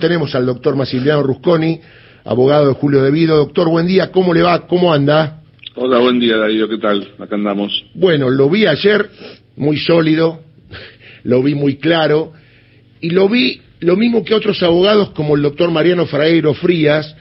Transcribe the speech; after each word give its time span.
tenemos 0.00 0.34
al 0.34 0.46
doctor 0.46 0.74
Massimiliano 0.74 1.22
Rusconi, 1.22 1.80
abogado 2.24 2.68
de 2.68 2.74
Julio 2.74 3.02
Devido. 3.02 3.36
Doctor, 3.36 3.68
buen 3.68 3.86
día, 3.86 4.10
¿cómo 4.10 4.34
le 4.34 4.42
va? 4.42 4.66
¿Cómo 4.66 4.92
anda? 4.92 5.42
Hola, 5.76 5.98
buen 5.98 6.18
día 6.18 6.36
Darío, 6.36 6.68
¿qué 6.68 6.78
tal? 6.78 7.12
Acá 7.18 7.36
andamos. 7.36 7.84
Bueno, 7.94 8.28
lo 8.30 8.50
vi 8.50 8.66
ayer 8.66 9.08
muy 9.56 9.78
sólido, 9.78 10.40
lo 11.22 11.42
vi 11.42 11.54
muy 11.54 11.76
claro, 11.76 12.32
y 13.00 13.10
lo 13.10 13.28
vi 13.28 13.60
lo 13.80 13.96
mismo 13.96 14.24
que 14.24 14.34
otros 14.34 14.62
abogados 14.62 15.10
como 15.10 15.36
el 15.36 15.42
doctor 15.42 15.70
Mariano 15.70 16.06
Fraero 16.06 16.54
Frías, 16.54 17.14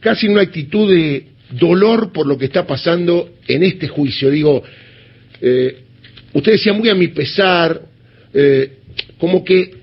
casi 0.00 0.26
en 0.26 0.32
una 0.32 0.42
actitud 0.42 0.88
de 0.88 1.28
dolor 1.50 2.12
por 2.12 2.26
lo 2.26 2.38
que 2.38 2.44
está 2.44 2.66
pasando 2.66 3.30
en 3.46 3.62
este 3.64 3.88
juicio. 3.88 4.30
Digo, 4.30 4.62
eh, 5.40 5.78
usted 6.34 6.52
decía 6.52 6.72
muy 6.72 6.88
a 6.88 6.94
mi 6.94 7.08
pesar, 7.08 7.80
eh, 8.32 8.74
como 9.18 9.44
que 9.44 9.77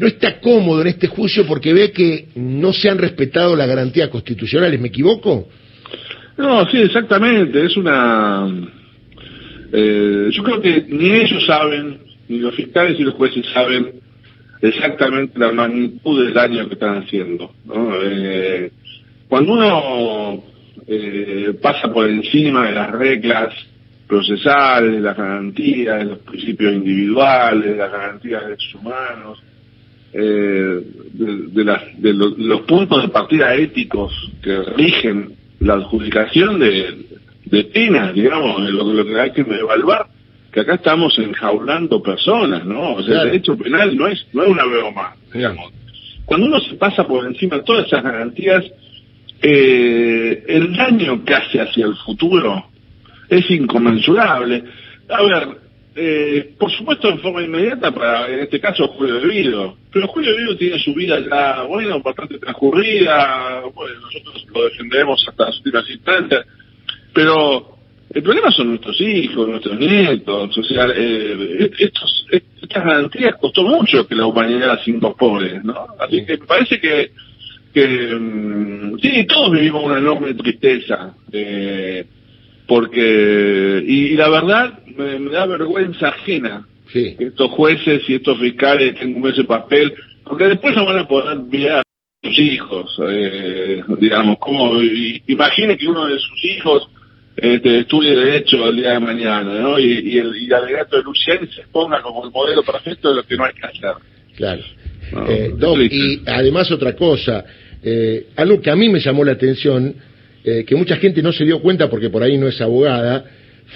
no 0.00 0.06
está 0.06 0.40
cómodo 0.40 0.80
en 0.80 0.88
este 0.88 1.08
juicio 1.08 1.46
porque 1.46 1.74
ve 1.74 1.92
que 1.92 2.28
no 2.34 2.72
se 2.72 2.88
han 2.88 2.96
respetado 2.96 3.54
las 3.54 3.68
garantías 3.68 4.08
constitucionales. 4.08 4.80
¿Me 4.80 4.88
equivoco? 4.88 5.46
No, 6.38 6.66
sí, 6.70 6.78
exactamente. 6.78 7.66
Es 7.66 7.76
una. 7.76 8.48
Eh, 9.72 10.28
yo 10.30 10.42
creo 10.42 10.60
que 10.62 10.86
ni 10.88 11.10
ellos 11.10 11.44
saben, 11.44 11.98
ni 12.28 12.38
los 12.38 12.54
fiscales 12.54 12.98
y 12.98 13.02
los 13.02 13.14
jueces 13.14 13.44
saben 13.52 14.00
exactamente 14.62 15.38
la 15.38 15.52
magnitud 15.52 16.24
del 16.24 16.32
daño 16.32 16.66
que 16.66 16.74
están 16.74 17.02
haciendo. 17.02 17.52
Eh, 18.02 18.70
cuando 19.28 19.52
uno 19.52 20.42
eh, 20.86 21.54
pasa 21.60 21.92
por 21.92 22.08
encima 22.08 22.66
de 22.68 22.72
las 22.72 22.90
reglas 22.90 23.54
procesales, 24.06 24.92
de 24.92 25.00
las 25.00 25.16
garantías, 25.16 25.98
de 25.98 26.04
los 26.06 26.18
principios 26.20 26.72
individuales, 26.72 27.66
de 27.66 27.76
las 27.76 27.92
garantías 27.92 28.40
de 28.40 28.48
derechos 28.48 28.74
humanos, 28.76 29.42
eh, 30.12 30.80
de, 31.12 32.14
los, 32.14 32.60
puntos 32.62 33.02
de 33.02 33.08
partida 33.08 33.54
éticos 33.54 34.12
que 34.42 34.62
rigen 34.76 35.34
la 35.60 35.74
adjudicación 35.74 36.58
de, 36.58 37.64
penas, 37.72 38.14
digamos, 38.14 38.60
lo, 38.70 38.92
lo, 38.92 39.04
que 39.04 39.20
hay 39.20 39.32
que 39.32 39.42
evaluar, 39.42 40.06
que 40.52 40.60
acá 40.60 40.74
estamos 40.74 41.18
enjaulando 41.18 42.02
personas, 42.02 42.64
¿no? 42.64 42.94
O 42.94 43.02
sea, 43.02 43.22
el 43.22 43.30
derecho 43.30 43.56
penal 43.56 43.96
no 43.96 44.08
es, 44.08 44.26
no 44.32 44.42
es 44.42 44.48
una 44.48 44.64
broma, 44.64 45.14
digamos. 45.32 45.72
Cuando 46.24 46.46
uno 46.46 46.60
se 46.60 46.74
pasa 46.74 47.06
por 47.06 47.26
encima 47.26 47.56
de 47.56 47.62
todas 47.62 47.86
esas 47.86 48.02
garantías, 48.02 48.64
eh, 49.42 50.44
el 50.46 50.76
daño 50.76 51.24
que 51.24 51.34
hace 51.34 51.60
hacia 51.60 51.86
el 51.86 51.96
futuro 51.96 52.66
es 53.28 53.50
inconmensurable. 53.50 54.64
A 55.08 55.22
ver, 55.22 55.48
eh, 55.94 56.54
por 56.58 56.70
supuesto 56.70 57.08
en 57.08 57.18
forma 57.20 57.42
inmediata 57.42 57.90
para, 57.90 58.28
en 58.28 58.40
este 58.40 58.60
caso, 58.60 58.88
Julio 58.88 59.20
Debido. 59.20 59.76
Pero 59.92 60.08
Julio 60.08 60.32
Debido 60.32 60.56
tiene 60.56 60.78
su 60.78 60.94
vida 60.94 61.18
ya, 61.20 61.62
bueno, 61.62 62.00
bastante 62.00 62.38
transcurrida, 62.38 63.62
bueno, 63.74 64.00
nosotros 64.00 64.46
lo 64.54 64.64
defenderemos 64.64 65.24
hasta 65.28 65.46
las 65.46 65.56
últimas 65.58 65.90
instancias, 65.90 66.46
pero 67.12 67.78
el 68.12 68.22
problema 68.22 68.50
son 68.50 68.70
nuestros 68.70 69.00
hijos, 69.00 69.48
nuestros 69.48 69.78
nietos, 69.78 70.58
o 70.58 70.62
sea, 70.64 70.86
eh, 70.96 71.70
estos, 71.78 72.26
estas 72.30 72.84
garantías 72.84 73.36
costó 73.40 73.62
mucho 73.62 74.06
que 74.06 74.16
la 74.16 74.26
humanidad 74.26 74.76
las 74.76 74.88
incorpore, 74.88 75.60
¿no? 75.62 75.86
Así 75.98 76.24
que 76.24 76.36
me 76.38 76.46
parece 76.46 76.80
que, 76.80 77.12
que 77.72 77.86
mm, 77.86 78.98
sí, 79.00 79.24
todos 79.26 79.52
vivimos 79.52 79.84
una 79.84 79.98
enorme 79.98 80.34
tristeza, 80.34 81.14
eh, 81.32 82.04
porque, 82.66 83.82
y, 83.86 84.16
la 84.16 84.28
verdad, 84.28 84.78
me, 84.96 85.30
da 85.30 85.46
vergüenza 85.46 86.08
ajena 86.08 86.66
que 86.92 87.16
estos 87.18 87.50
jueces 87.52 88.02
y 88.08 88.14
estos 88.14 88.38
fiscales 88.38 88.98
tengan 88.98 89.32
ese 89.32 89.44
papel, 89.44 89.94
porque 90.24 90.44
después 90.44 90.74
no 90.74 90.84
van 90.84 90.98
a 90.98 91.08
poder 91.08 91.38
mirar 91.38 91.78
a 91.78 92.28
sus 92.28 92.38
hijos, 92.38 93.00
eh, 93.08 93.82
digamos, 93.98 94.38
como, 94.38 94.80
imagine 94.82 95.76
que 95.76 95.86
uno 95.86 96.06
de 96.06 96.18
sus 96.18 96.44
hijos 96.44 96.88
este, 97.36 97.80
estudie 97.80 98.14
Derecho 98.14 98.68
el 98.68 98.76
día 98.76 98.92
de 98.92 99.00
mañana, 99.00 99.60
¿no? 99.60 99.78
Y, 99.78 100.18
el, 100.18 100.36
y 100.36 100.52
alegato 100.52 100.96
de 100.96 101.02
Luciani 101.02 101.46
se 101.46 101.62
ponga 101.72 102.02
como 102.02 102.24
el 102.24 102.30
modelo 102.30 102.62
perfecto 102.62 103.10
de 103.10 103.16
lo 103.16 103.22
que 103.22 103.36
no 103.36 103.44
hay 103.44 103.54
que 103.54 103.66
hacer. 103.66 103.94
Claro. 104.36 104.62
Eh, 105.28 105.54
y 105.90 106.22
además 106.26 106.70
otra 106.70 106.94
cosa, 106.94 107.44
eh, 107.82 108.28
algo 108.36 108.60
que 108.60 108.70
a 108.70 108.76
mí 108.76 108.88
me 108.88 109.00
llamó 109.00 109.24
la 109.24 109.32
atención, 109.32 109.94
eh, 110.44 110.64
que 110.66 110.74
mucha 110.76 110.96
gente 110.96 111.22
no 111.22 111.32
se 111.32 111.44
dio 111.44 111.60
cuenta 111.60 111.88
porque 111.88 112.10
por 112.10 112.22
ahí 112.22 112.36
no 112.36 112.48
es 112.48 112.60
abogada, 112.60 113.24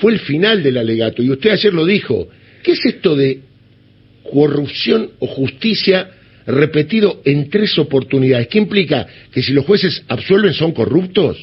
fue 0.01 0.13
el 0.13 0.21
final 0.21 0.63
del 0.63 0.79
alegato. 0.79 1.23
Y 1.23 1.31
usted 1.31 1.51
ayer 1.51 1.73
lo 1.73 1.85
dijo. 1.85 2.29
¿Qué 2.63 2.73
es 2.73 2.87
esto 2.87 3.15
de 3.15 3.41
corrupción 4.33 5.11
o 5.19 5.27
justicia 5.27 6.11
repetido 6.47 7.21
en 7.25 7.51
tres 7.51 7.79
oportunidades? 7.79 8.49
¿Qué 8.49 8.59
implica? 8.59 9.07
¿Que 9.31 9.43
si 9.43 9.53
los 9.53 9.67
jueces 9.67 10.03
absuelven 10.09 10.55
son 10.55 10.73
corruptos? 10.73 11.37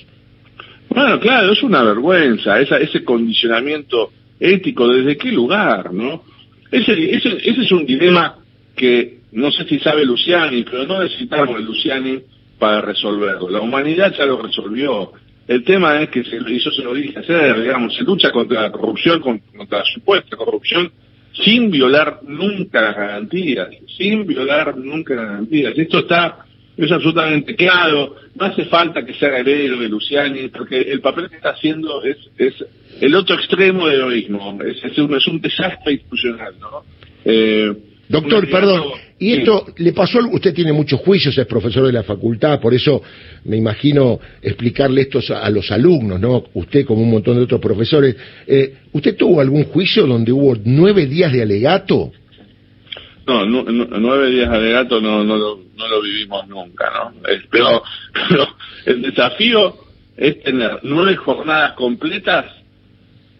Bueno, 0.90 1.20
claro, 1.20 1.54
es 1.54 1.64
una 1.64 1.84
vergüenza, 1.84 2.60
esa, 2.60 2.78
ese 2.78 3.04
condicionamiento 3.04 4.12
ético, 4.40 4.90
¿desde 4.90 5.16
qué 5.16 5.32
lugar, 5.32 5.94
no? 5.94 6.24
Ese, 6.72 6.92
ese, 7.16 7.38
ese 7.38 7.62
es 7.62 7.72
un 7.72 7.86
dilema 7.86 8.40
que 8.76 9.20
no 9.32 9.52
sé 9.52 9.64
si 9.66 9.80
sabe 9.80 10.06
Luciani, 10.06 10.64
pero 10.64 10.86
no 10.86 11.02
necesitamos 11.04 11.62
Luciani 11.62 12.20
para 12.60 12.82
resolverlo. 12.82 13.50
La 13.50 13.62
humanidad 13.62 14.14
ya 14.18 14.26
lo 14.26 14.42
resolvió. 14.42 15.14
El 15.52 15.66
tema 15.66 16.02
es 16.02 16.10
que, 16.10 16.24
se, 16.24 16.38
y 16.38 16.56
eso 16.56 16.72
se 16.72 16.82
lo 16.82 16.94
dije 16.94 17.20
hacer, 17.20 17.62
digamos, 17.62 17.94
se 17.94 18.06
lucha 18.06 18.32
contra 18.32 18.62
la 18.62 18.72
corrupción, 18.72 19.20
contra 19.20 19.80
la 19.80 19.84
supuesta 19.84 20.38
corrupción, 20.38 20.90
sin 21.34 21.70
violar 21.70 22.20
nunca 22.24 22.82
las 22.82 22.96
garantías, 22.96 23.68
sin 23.98 24.26
violar 24.26 24.78
nunca 24.78 25.14
las 25.14 25.26
garantías. 25.26 25.74
Esto 25.78 26.00
está 26.00 26.46
es 26.78 26.90
absolutamente 26.90 27.54
claro, 27.54 28.16
no 28.34 28.46
hace 28.46 28.64
falta 28.64 29.06
que 29.06 29.14
sea 29.14 29.40
el 29.40 29.48
héroe 29.50 29.90
Luciani, 29.90 30.48
porque 30.48 30.80
el 30.80 31.02
papel 31.02 31.30
que 31.30 31.36
está 31.36 31.50
haciendo 31.50 32.02
es, 32.02 32.18
es 32.38 32.54
el 33.02 33.14
otro 33.14 33.36
extremo 33.36 33.88
del 33.88 34.00
heroísmo, 34.00 34.58
es, 34.66 34.82
es, 34.82 34.98
un, 35.00 35.14
es 35.14 35.28
un 35.28 35.42
desastre 35.42 35.92
institucional, 35.92 36.54
¿no? 36.62 36.84
Eh, 37.26 37.74
Doctor, 38.08 38.50
perdón, 38.50 38.84
¿y 39.22 39.34
esto 39.34 39.68
le 39.78 39.94
pasó? 39.94 40.18
Usted 40.32 40.52
tiene 40.52 40.74
muchos 40.74 41.00
juicios, 41.02 41.38
es 41.38 41.46
profesor 41.46 41.86
de 41.86 41.94
la 41.94 42.02
facultad, 42.02 42.60
por 42.60 42.74
eso 42.74 43.04
me 43.46 43.56
imagino 43.56 44.20
explicarle 44.42 45.02
esto 45.02 45.20
a, 45.36 45.48
los 45.52 45.70
alumnos, 45.72 46.20
¿no? 46.20 46.46
Usted 46.56 46.86
como 46.86 47.04
un 47.04 47.12
montón 47.12 47.38
de 47.38 47.44
otros 47.44 47.62
profesores. 47.62 48.16
Eh, 48.48 48.78
¿Usted 48.92 49.16
tuvo 49.16 49.40
algún 49.40 49.66
juicio 49.66 50.08
donde 50.08 50.32
hubo 50.32 50.58
nueve 50.66 51.06
días 51.06 51.32
de 51.32 51.44
alegato? 51.44 52.12
No, 53.28 53.46
nueve 53.46 54.32
días 54.32 54.50
de 54.50 54.58
alegato 54.58 55.00
no, 55.00 55.24
no, 55.24 55.38
lo, 55.38 55.60
no 55.78 55.88
lo 55.88 56.02
vivimos 56.02 56.48
nunca, 56.48 56.92
¿no? 56.92 57.14
pero, 57.52 57.84
pero 58.30 58.48
el 58.88 59.04
desafío 59.04 59.76
es 60.18 60.42
tener 60.42 60.80
nueve 60.82 61.16
jornadas 61.16 61.74
completas 61.74 62.48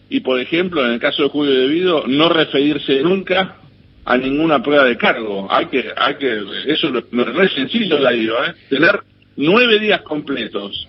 y, 0.08 0.20
por 0.20 0.38
ejemplo, 0.38 0.86
en 0.86 0.92
el 0.92 1.00
caso 1.00 1.24
de 1.24 1.28
Julio 1.28 1.52
Debido, 1.52 2.06
no 2.06 2.28
referirse 2.28 3.02
nunca 3.02 3.61
a 4.04 4.16
ninguna 4.16 4.62
prueba 4.62 4.84
de 4.84 4.96
cargo. 4.96 5.46
Hay 5.50 5.66
que, 5.66 5.84
hay 5.96 6.14
que, 6.16 6.42
eso 6.66 6.90
no, 7.10 7.42
es 7.42 7.52
sencillo, 7.52 7.98
la 7.98 8.10
digo, 8.10 8.34
¿eh? 8.44 8.54
Tener 8.68 9.00
nueve 9.36 9.78
días 9.78 10.02
completos 10.02 10.88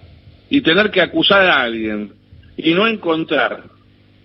y 0.50 0.62
tener 0.62 0.92
que 0.92 1.02
acusar 1.02 1.46
a 1.46 1.62
alguien 1.64 2.12
y 2.58 2.74
no 2.74 2.88
encontrar 2.88 3.64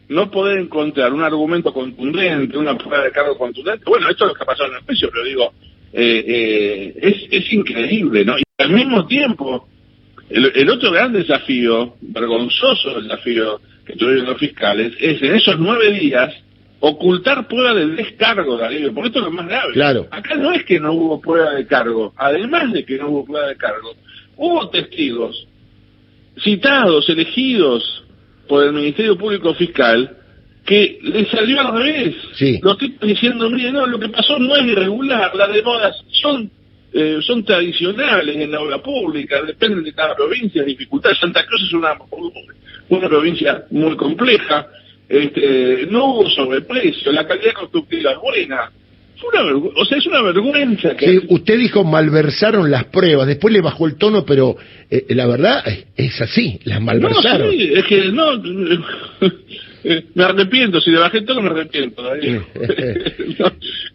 no 0.09 0.31
poder 0.31 0.59
encontrar 0.59 1.13
un 1.13 1.23
argumento 1.23 1.73
contundente, 1.73 2.57
una 2.57 2.77
prueba 2.77 3.05
de 3.05 3.13
cargo 3.13 3.37
contundente, 3.37 3.85
bueno, 3.87 4.09
esto 4.09 4.25
es 4.25 4.29
lo 4.29 4.35
que 4.35 4.43
ha 4.43 4.47
pasado 4.47 4.71
en 4.71 4.77
el 4.77 4.83
juicio, 4.83 5.11
pero 5.13 5.25
digo, 5.25 5.53
eh, 5.93 6.25
eh, 6.27 6.95
es, 7.01 7.27
es 7.31 7.53
increíble, 7.53 8.25
¿no? 8.25 8.39
Y 8.39 8.43
al 8.57 8.71
mismo 8.71 9.07
tiempo, 9.07 9.69
el, 10.31 10.71
otro 10.71 10.93
gran 10.93 11.13
desafío, 11.13 11.95
vergonzoso 12.01 13.01
desafío 13.01 13.61
que 13.85 13.97
tuvieron 13.97 14.27
los 14.27 14.39
fiscales, 14.39 14.95
es 14.99 15.23
en 15.23 15.35
esos 15.35 15.59
nueve 15.59 15.93
días 15.93 16.35
ocultar 16.81 17.49
prueba 17.49 17.75
del 17.75 17.97
descargo, 17.97 18.57
Darío, 18.57 18.93
porque 18.95 19.09
esto 19.09 19.19
es 19.21 19.25
lo 19.25 19.33
más 19.33 19.47
grave. 19.47 19.73
Claro. 19.73 20.07
Acá 20.11 20.37
no 20.37 20.53
es 20.53 20.65
que 20.65 20.79
no 20.79 20.93
hubo 20.93 21.21
prueba 21.21 21.55
de 21.55 21.67
cargo, 21.67 22.13
además 22.17 22.73
de 22.73 22.85
que 22.85 22.99
no 22.99 23.09
hubo 23.09 23.25
prueba 23.25 23.49
de 23.49 23.57
cargo, 23.57 23.95
hubo 24.37 24.69
testigos 24.71 25.47
citados, 26.43 27.09
elegidos, 27.09 28.05
por 28.49 28.65
el 28.65 28.73
Ministerio 28.73 29.17
Público 29.17 29.55
Fiscal 29.55 30.17
que 30.65 30.99
le 31.03 31.27
salió 31.31 31.61
al 31.61 31.83
revés. 31.83 32.15
Sí. 32.35 32.59
Los 32.63 32.79
tipos 32.79 33.07
diciendo, 33.07 33.49
mire, 33.51 33.73
no, 33.73 33.87
lo 33.87 33.99
que 33.99 34.09
pasó 34.09 34.39
no 34.39 34.57
es 34.57 34.65
irregular, 34.67 35.35
las 35.35 35.53
demoras 35.53 35.97
son 36.21 36.51
eh, 36.91 37.19
son 37.21 37.45
tradicionales 37.45 38.35
en 38.37 38.51
la 38.51 38.61
obra 38.61 38.79
pública, 38.83 39.43
dependen 39.43 39.85
de 39.85 39.93
cada 39.93 40.17
provincia, 40.17 40.63
dificultades. 40.63 41.19
Santa 41.19 41.45
Cruz 41.45 41.63
es 41.67 41.73
una, 41.75 41.93
una 42.89 43.09
provincia 43.09 43.65
muy 43.71 43.95
compleja, 43.95 44.67
este, 45.09 45.87
no 45.91 46.05
hubo 46.07 46.31
sobreprecio, 46.31 47.13
la 47.13 47.27
calidad 47.27 47.55
constructiva 47.55 48.13
es 48.13 48.19
buena, 48.19 48.71
o 49.75 49.85
sea, 49.85 49.99
es 49.99 50.07
una 50.07 50.23
vergüenza. 50.23 50.97
Que... 50.97 51.21
usted 51.29 51.59
dijo 51.59 51.85
malversaron 51.85 52.71
las 52.71 52.85
pruebas, 52.85 53.27
después 53.27 53.53
le 53.53 53.61
bajó 53.61 53.87
el 53.87 53.97
tono, 53.97 54.25
pero 54.25 54.57
eh, 54.91 55.07
la 55.11 55.27
verdad 55.27 55.65
es 55.97 56.21
así, 56.21 56.61
las 56.65 56.81
malversaron. 56.81 57.47
No, 57.47 57.53
sí, 57.53 57.73
es 57.75 57.85
que 57.85 58.13
no, 58.13 58.35
eh, 59.85 60.05
me 60.15 60.25
arrepiento, 60.25 60.81
si 60.81 60.91
le 60.91 60.99
bajé 60.99 61.19
el 61.19 61.25
tono 61.25 61.43
me 61.43 61.51
arrepiento. 61.51 62.15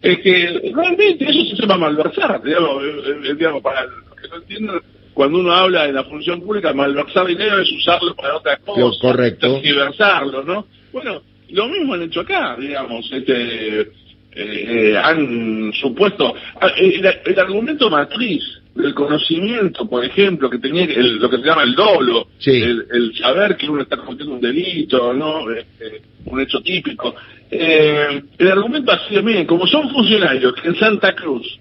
es 0.02 0.18
que 0.18 0.72
realmente 0.74 1.24
eso 1.24 1.56
se 1.56 1.62
llama 1.62 1.78
malversar, 1.78 2.42
digamos, 2.42 2.82
eh, 2.84 3.34
digamos 3.34 3.62
para 3.62 3.86
que 4.20 4.28
no 4.28 4.36
entienden 4.36 4.80
cuando 5.14 5.38
uno 5.38 5.52
habla 5.52 5.86
de 5.86 5.92
la 5.92 6.04
función 6.04 6.40
pública, 6.40 6.72
malversar 6.74 7.26
dinero 7.26 7.60
es 7.60 7.70
usarlo 7.72 8.16
para 8.16 8.36
otra 8.36 8.56
cosa. 8.56 8.98
Correcto. 9.00 9.54
Tergiversarlo, 9.54 10.42
¿no? 10.42 10.66
Bueno, 10.94 11.22
lo 11.50 11.68
mismo 11.68 11.94
han 11.94 12.02
hecho 12.02 12.20
acá, 12.20 12.56
digamos, 12.56 13.10
este 13.10 13.80
eh, 13.80 13.92
eh, 14.32 14.96
han 14.96 15.72
supuesto... 15.72 16.32
Ah, 16.60 16.68
el, 16.76 17.36
argumento 17.36 17.90
matriz 17.90 18.44
del 18.76 18.94
conocimiento, 18.94 19.88
por 19.88 20.04
ejemplo, 20.04 20.48
que 20.48 20.60
tenía 20.60 20.86
lo 20.86 21.28
que 21.28 21.38
se 21.38 21.42
llama 21.42 21.64
el 21.64 21.74
dolo, 21.74 22.28
el, 22.46 23.12
saber 23.16 23.56
que 23.56 23.68
uno 23.68 23.82
está 23.82 23.96
cometiendo 23.96 24.34
un 24.34 24.40
delito, 24.40 25.12
no 25.12 25.50
este, 25.50 26.00
un 26.26 26.40
hecho 26.40 26.60
típico. 26.60 27.12
Eh, 27.50 28.22
el 28.38 28.48
argumento 28.52 28.92
ha 28.92 29.08
sido, 29.08 29.20
miren, 29.24 29.46
como 29.46 29.66
son 29.66 29.90
funcionarios 29.90 30.54
que 30.54 30.68
en 30.68 30.76
Santa 30.76 31.12
Cruz 31.16 31.58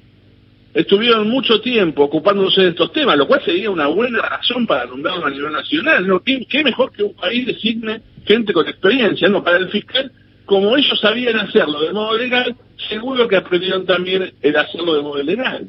estuvieron 0.75 1.27
mucho 1.27 1.59
tiempo 1.59 2.03
ocupándose 2.03 2.61
de 2.61 2.69
estos 2.69 2.93
temas, 2.93 3.17
lo 3.17 3.25
cual 3.25 3.41
sería 3.43 3.71
una 3.71 3.87
buena 3.87 4.19
razón 4.19 4.67
para 4.67 4.85
nombrarlo 4.85 5.25
a 5.25 5.31
nivel 5.31 5.51
nacional. 5.51 6.05
¿no? 6.05 6.19
¿Qué, 6.19 6.45
¿Qué, 6.47 6.63
mejor 6.63 6.91
que 6.91 7.01
un 7.01 7.15
país 7.15 7.47
designe 7.47 8.12
gente 8.25 8.53
con 8.53 8.67
experiencia, 8.67 9.27
no? 9.27 9.43
Para 9.43 9.57
el 9.57 9.69
fiscal 9.69 10.11
como 10.45 10.75
ellos 10.75 10.99
sabían 10.99 11.39
hacerlo 11.39 11.81
de 11.81 11.93
modo 11.93 12.17
legal, 12.17 12.55
seguro 12.89 13.27
que 13.27 13.35
aprendieron 13.35 13.85
también 13.85 14.31
el 14.41 14.55
hacerlo 14.55 14.95
de 14.95 15.01
modo 15.01 15.23
legal. 15.23 15.67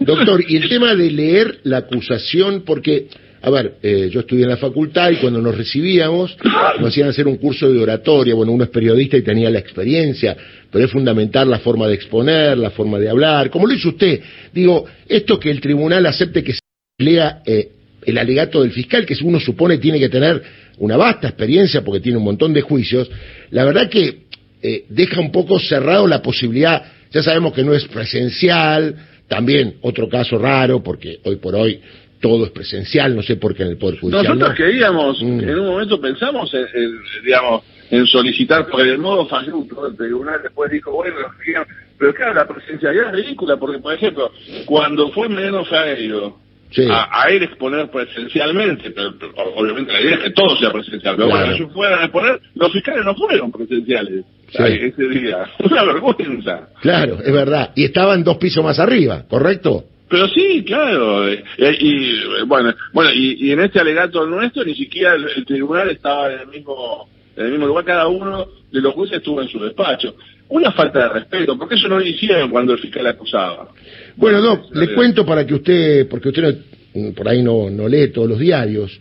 Doctor, 0.00 0.44
y 0.46 0.56
el 0.56 0.68
tema 0.68 0.94
de 0.94 1.10
leer 1.10 1.60
la 1.64 1.78
acusación, 1.78 2.62
porque, 2.64 3.08
a 3.42 3.50
ver, 3.50 3.74
eh, 3.82 4.08
yo 4.10 4.20
estudié 4.20 4.44
en 4.44 4.50
la 4.50 4.56
facultad 4.56 5.10
y 5.10 5.16
cuando 5.16 5.40
nos 5.40 5.56
recibíamos 5.56 6.36
nos 6.78 6.88
hacían 6.88 7.08
hacer 7.08 7.26
un 7.26 7.36
curso 7.36 7.70
de 7.72 7.80
oratoria, 7.80 8.34
bueno, 8.34 8.52
uno 8.52 8.64
es 8.64 8.70
periodista 8.70 9.16
y 9.16 9.22
tenía 9.22 9.50
la 9.50 9.58
experiencia, 9.58 10.36
pero 10.70 10.84
es 10.84 10.90
fundamental 10.90 11.50
la 11.50 11.58
forma 11.58 11.88
de 11.88 11.94
exponer, 11.94 12.56
la 12.58 12.70
forma 12.70 12.98
de 12.98 13.08
hablar, 13.08 13.50
como 13.50 13.66
lo 13.66 13.74
hizo 13.74 13.88
usted. 13.88 14.20
Digo, 14.52 14.84
esto 15.08 15.40
que 15.40 15.50
el 15.50 15.60
tribunal 15.60 16.06
acepte 16.06 16.44
que 16.44 16.52
se 16.52 16.60
lea 16.98 17.42
eh, 17.44 17.70
el 18.06 18.18
alegato 18.18 18.62
del 18.62 18.70
fiscal, 18.70 19.04
que 19.04 19.16
uno 19.24 19.40
supone 19.40 19.78
tiene 19.78 19.98
que 19.98 20.08
tener 20.08 20.40
una 20.78 20.96
vasta 20.96 21.28
experiencia 21.28 21.82
porque 21.82 22.00
tiene 22.00 22.18
un 22.18 22.24
montón 22.24 22.52
de 22.52 22.62
juicios, 22.62 23.10
la 23.50 23.64
verdad 23.64 23.88
que 23.88 24.26
eh, 24.62 24.84
deja 24.88 25.20
un 25.20 25.32
poco 25.32 25.58
cerrado 25.58 26.06
la 26.06 26.22
posibilidad, 26.22 26.82
ya 27.10 27.22
sabemos 27.22 27.52
que 27.52 27.62
no 27.62 27.74
es 27.74 27.84
presencial, 27.86 28.96
también 29.28 29.76
otro 29.82 30.08
caso 30.08 30.38
raro 30.38 30.82
porque 30.82 31.18
hoy 31.24 31.36
por 31.36 31.54
hoy 31.54 31.80
todo 32.20 32.46
es 32.46 32.50
presencial, 32.50 33.14
no 33.14 33.22
sé 33.22 33.36
por 33.36 33.54
qué 33.54 33.62
en 33.62 33.70
el 33.70 33.76
Poder 33.76 33.98
Judicial. 34.00 34.24
Nosotros 34.24 34.56
queríamos, 34.56 35.22
mm. 35.22 35.40
en 35.40 35.58
un 35.58 35.66
momento 35.66 36.00
pensamos, 36.00 36.52
en, 36.54 36.66
digamos, 37.24 37.62
en 37.90 38.06
solicitar 38.06 38.66
por 38.66 38.80
el 38.80 38.98
modo 38.98 39.26
falluto, 39.26 39.86
el 39.86 39.96
tribunal 39.96 40.40
después 40.42 40.70
dijo, 40.70 40.92
bueno, 40.92 41.16
pero 41.98 42.14
claro, 42.14 42.34
la 42.34 42.46
presencialidad 42.46 43.14
es 43.14 43.24
ridícula, 43.24 43.56
porque 43.56 43.78
por 43.78 43.94
ejemplo, 43.94 44.32
cuando 44.64 45.10
fue 45.10 45.28
Mariano 45.28 45.64
Ferreiro 46.76 46.94
a, 46.94 47.28
él 47.30 47.42
exponer 47.42 47.90
presencialmente, 47.90 48.90
pero, 48.90 49.14
obviamente 49.56 49.92
la 49.92 50.00
idea 50.00 50.16
es 50.16 50.22
que 50.24 50.30
todo 50.30 50.56
sea 50.56 50.70
presencial. 50.70 51.16
Pero 51.16 51.28
bueno, 51.28 51.56
si 51.56 51.64
fueran 51.66 52.00
a 52.00 52.04
exponer, 52.04 52.40
los 52.54 52.72
fiscales 52.72 53.04
no 53.04 53.14
fueron 53.14 53.50
presenciales 53.50 54.24
ese 54.52 55.08
día. 55.08 55.50
Una 55.58 55.84
vergüenza. 55.84 56.68
Claro, 56.80 57.18
es 57.24 57.32
verdad. 57.32 57.72
Y 57.74 57.84
estaban 57.84 58.22
dos 58.22 58.36
pisos 58.36 58.62
más 58.62 58.78
arriba, 58.78 59.24
¿correcto? 59.28 59.84
Pero 60.08 60.28
sí, 60.28 60.64
claro. 60.64 61.28
Eh, 61.28 61.42
y, 61.80 62.44
bueno, 62.46 62.72
bueno 62.92 63.10
y, 63.12 63.50
en 63.50 63.60
este 63.60 63.80
alegato 63.80 64.24
nuestro 64.26 64.64
ni 64.64 64.74
siquiera 64.74 65.14
el, 65.14 65.44
tribunal 65.44 65.90
estaba 65.90 66.32
en 66.32 66.40
el 66.40 66.46
mismo 66.48 67.08
en 67.36 67.44
el 67.44 67.50
mismo 67.52 67.66
lugar. 67.66 67.84
Cada 67.84 68.08
uno 68.08 68.46
de 68.70 68.80
los 68.80 68.94
jueces 68.94 69.18
estuvo 69.18 69.40
en 69.42 69.48
su 69.48 69.58
despacho. 69.60 70.16
Una 70.48 70.72
falta 70.72 71.00
de 71.00 71.08
respeto, 71.08 71.58
porque 71.58 71.74
eso 71.74 71.88
no 71.88 71.98
lo 71.98 72.04
hicieron 72.04 72.50
cuando 72.50 72.72
el 72.72 72.78
fiscal 72.78 73.06
acusaba. 73.06 73.68
Bueno, 74.16 74.40
Doc, 74.40 74.74
le 74.74 74.94
cuento 74.94 75.26
para 75.26 75.44
que 75.44 75.54
usted, 75.54 76.08
porque 76.08 76.28
usted 76.28 76.58
por 77.14 77.28
ahí 77.28 77.42
no, 77.42 77.68
no, 77.68 77.88
lee 77.88 78.08
todos 78.08 78.28
los 78.28 78.38
diarios, 78.38 78.98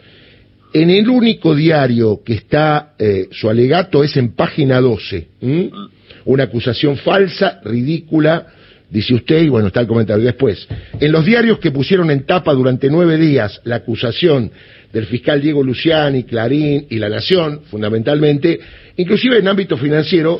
en 0.73 0.89
el 0.89 1.07
único 1.07 1.55
diario 1.55 2.21
que 2.25 2.33
está 2.33 2.93
eh, 2.99 3.27
su 3.31 3.49
alegato 3.49 4.03
es 4.03 4.17
en 4.17 4.33
página 4.33 4.81
12. 4.81 5.27
Ah. 5.71 5.87
Una 6.25 6.43
acusación 6.43 6.97
falsa, 6.97 7.61
ridícula, 7.63 8.47
dice 8.89 9.13
usted, 9.13 9.43
y 9.43 9.49
bueno, 9.49 9.67
está 9.67 9.81
el 9.81 9.87
comentario 9.87 10.23
después. 10.23 10.67
En 10.99 11.11
los 11.11 11.25
diarios 11.25 11.59
que 11.59 11.71
pusieron 11.71 12.11
en 12.11 12.25
tapa 12.25 12.53
durante 12.53 12.89
nueve 12.89 13.17
días 13.17 13.61
la 13.63 13.77
acusación 13.77 14.51
del 14.93 15.05
fiscal 15.05 15.41
Diego 15.41 15.63
Luciani, 15.63 16.23
Clarín 16.23 16.87
y 16.89 16.99
La 16.99 17.09
Nación, 17.09 17.61
fundamentalmente, 17.69 18.59
inclusive 18.97 19.39
en 19.39 19.47
ámbito 19.47 19.77
financiero, 19.77 20.39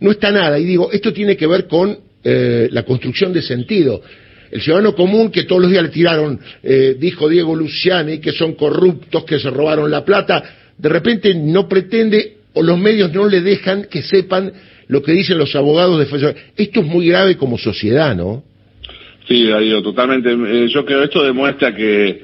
no 0.00 0.10
está 0.10 0.30
nada. 0.30 0.58
Y 0.58 0.64
digo, 0.64 0.90
esto 0.92 1.12
tiene 1.12 1.36
que 1.36 1.46
ver 1.46 1.66
con 1.66 1.98
eh, 2.22 2.68
la 2.70 2.84
construcción 2.84 3.32
de 3.32 3.42
sentido. 3.42 4.00
El 4.50 4.60
ciudadano 4.62 4.94
común 4.94 5.30
que 5.30 5.44
todos 5.44 5.62
los 5.62 5.70
días 5.70 5.82
le 5.82 5.88
tiraron, 5.90 6.40
eh, 6.62 6.96
dijo 6.98 7.28
Diego 7.28 7.54
Luciani, 7.54 8.18
que 8.18 8.32
son 8.32 8.54
corruptos, 8.54 9.24
que 9.24 9.38
se 9.38 9.50
robaron 9.50 9.90
la 9.90 10.04
plata, 10.04 10.42
de 10.76 10.88
repente 10.88 11.34
no 11.34 11.68
pretende 11.68 12.36
o 12.54 12.62
los 12.62 12.78
medios 12.78 13.12
no 13.12 13.26
le 13.26 13.40
dejan 13.40 13.84
que 13.84 14.02
sepan 14.02 14.52
lo 14.88 15.02
que 15.02 15.12
dicen 15.12 15.38
los 15.38 15.54
abogados 15.54 15.98
defensores. 15.98 16.36
Esto 16.56 16.80
es 16.80 16.86
muy 16.86 17.08
grave 17.08 17.36
como 17.36 17.58
sociedad, 17.58 18.16
¿no? 18.16 18.42
Sí, 19.26 19.46
Darío, 19.46 19.82
totalmente. 19.82 20.32
Eh, 20.32 20.68
yo 20.68 20.84
creo 20.84 21.00
que 21.00 21.04
esto 21.04 21.22
demuestra 21.22 21.74
que, 21.74 22.22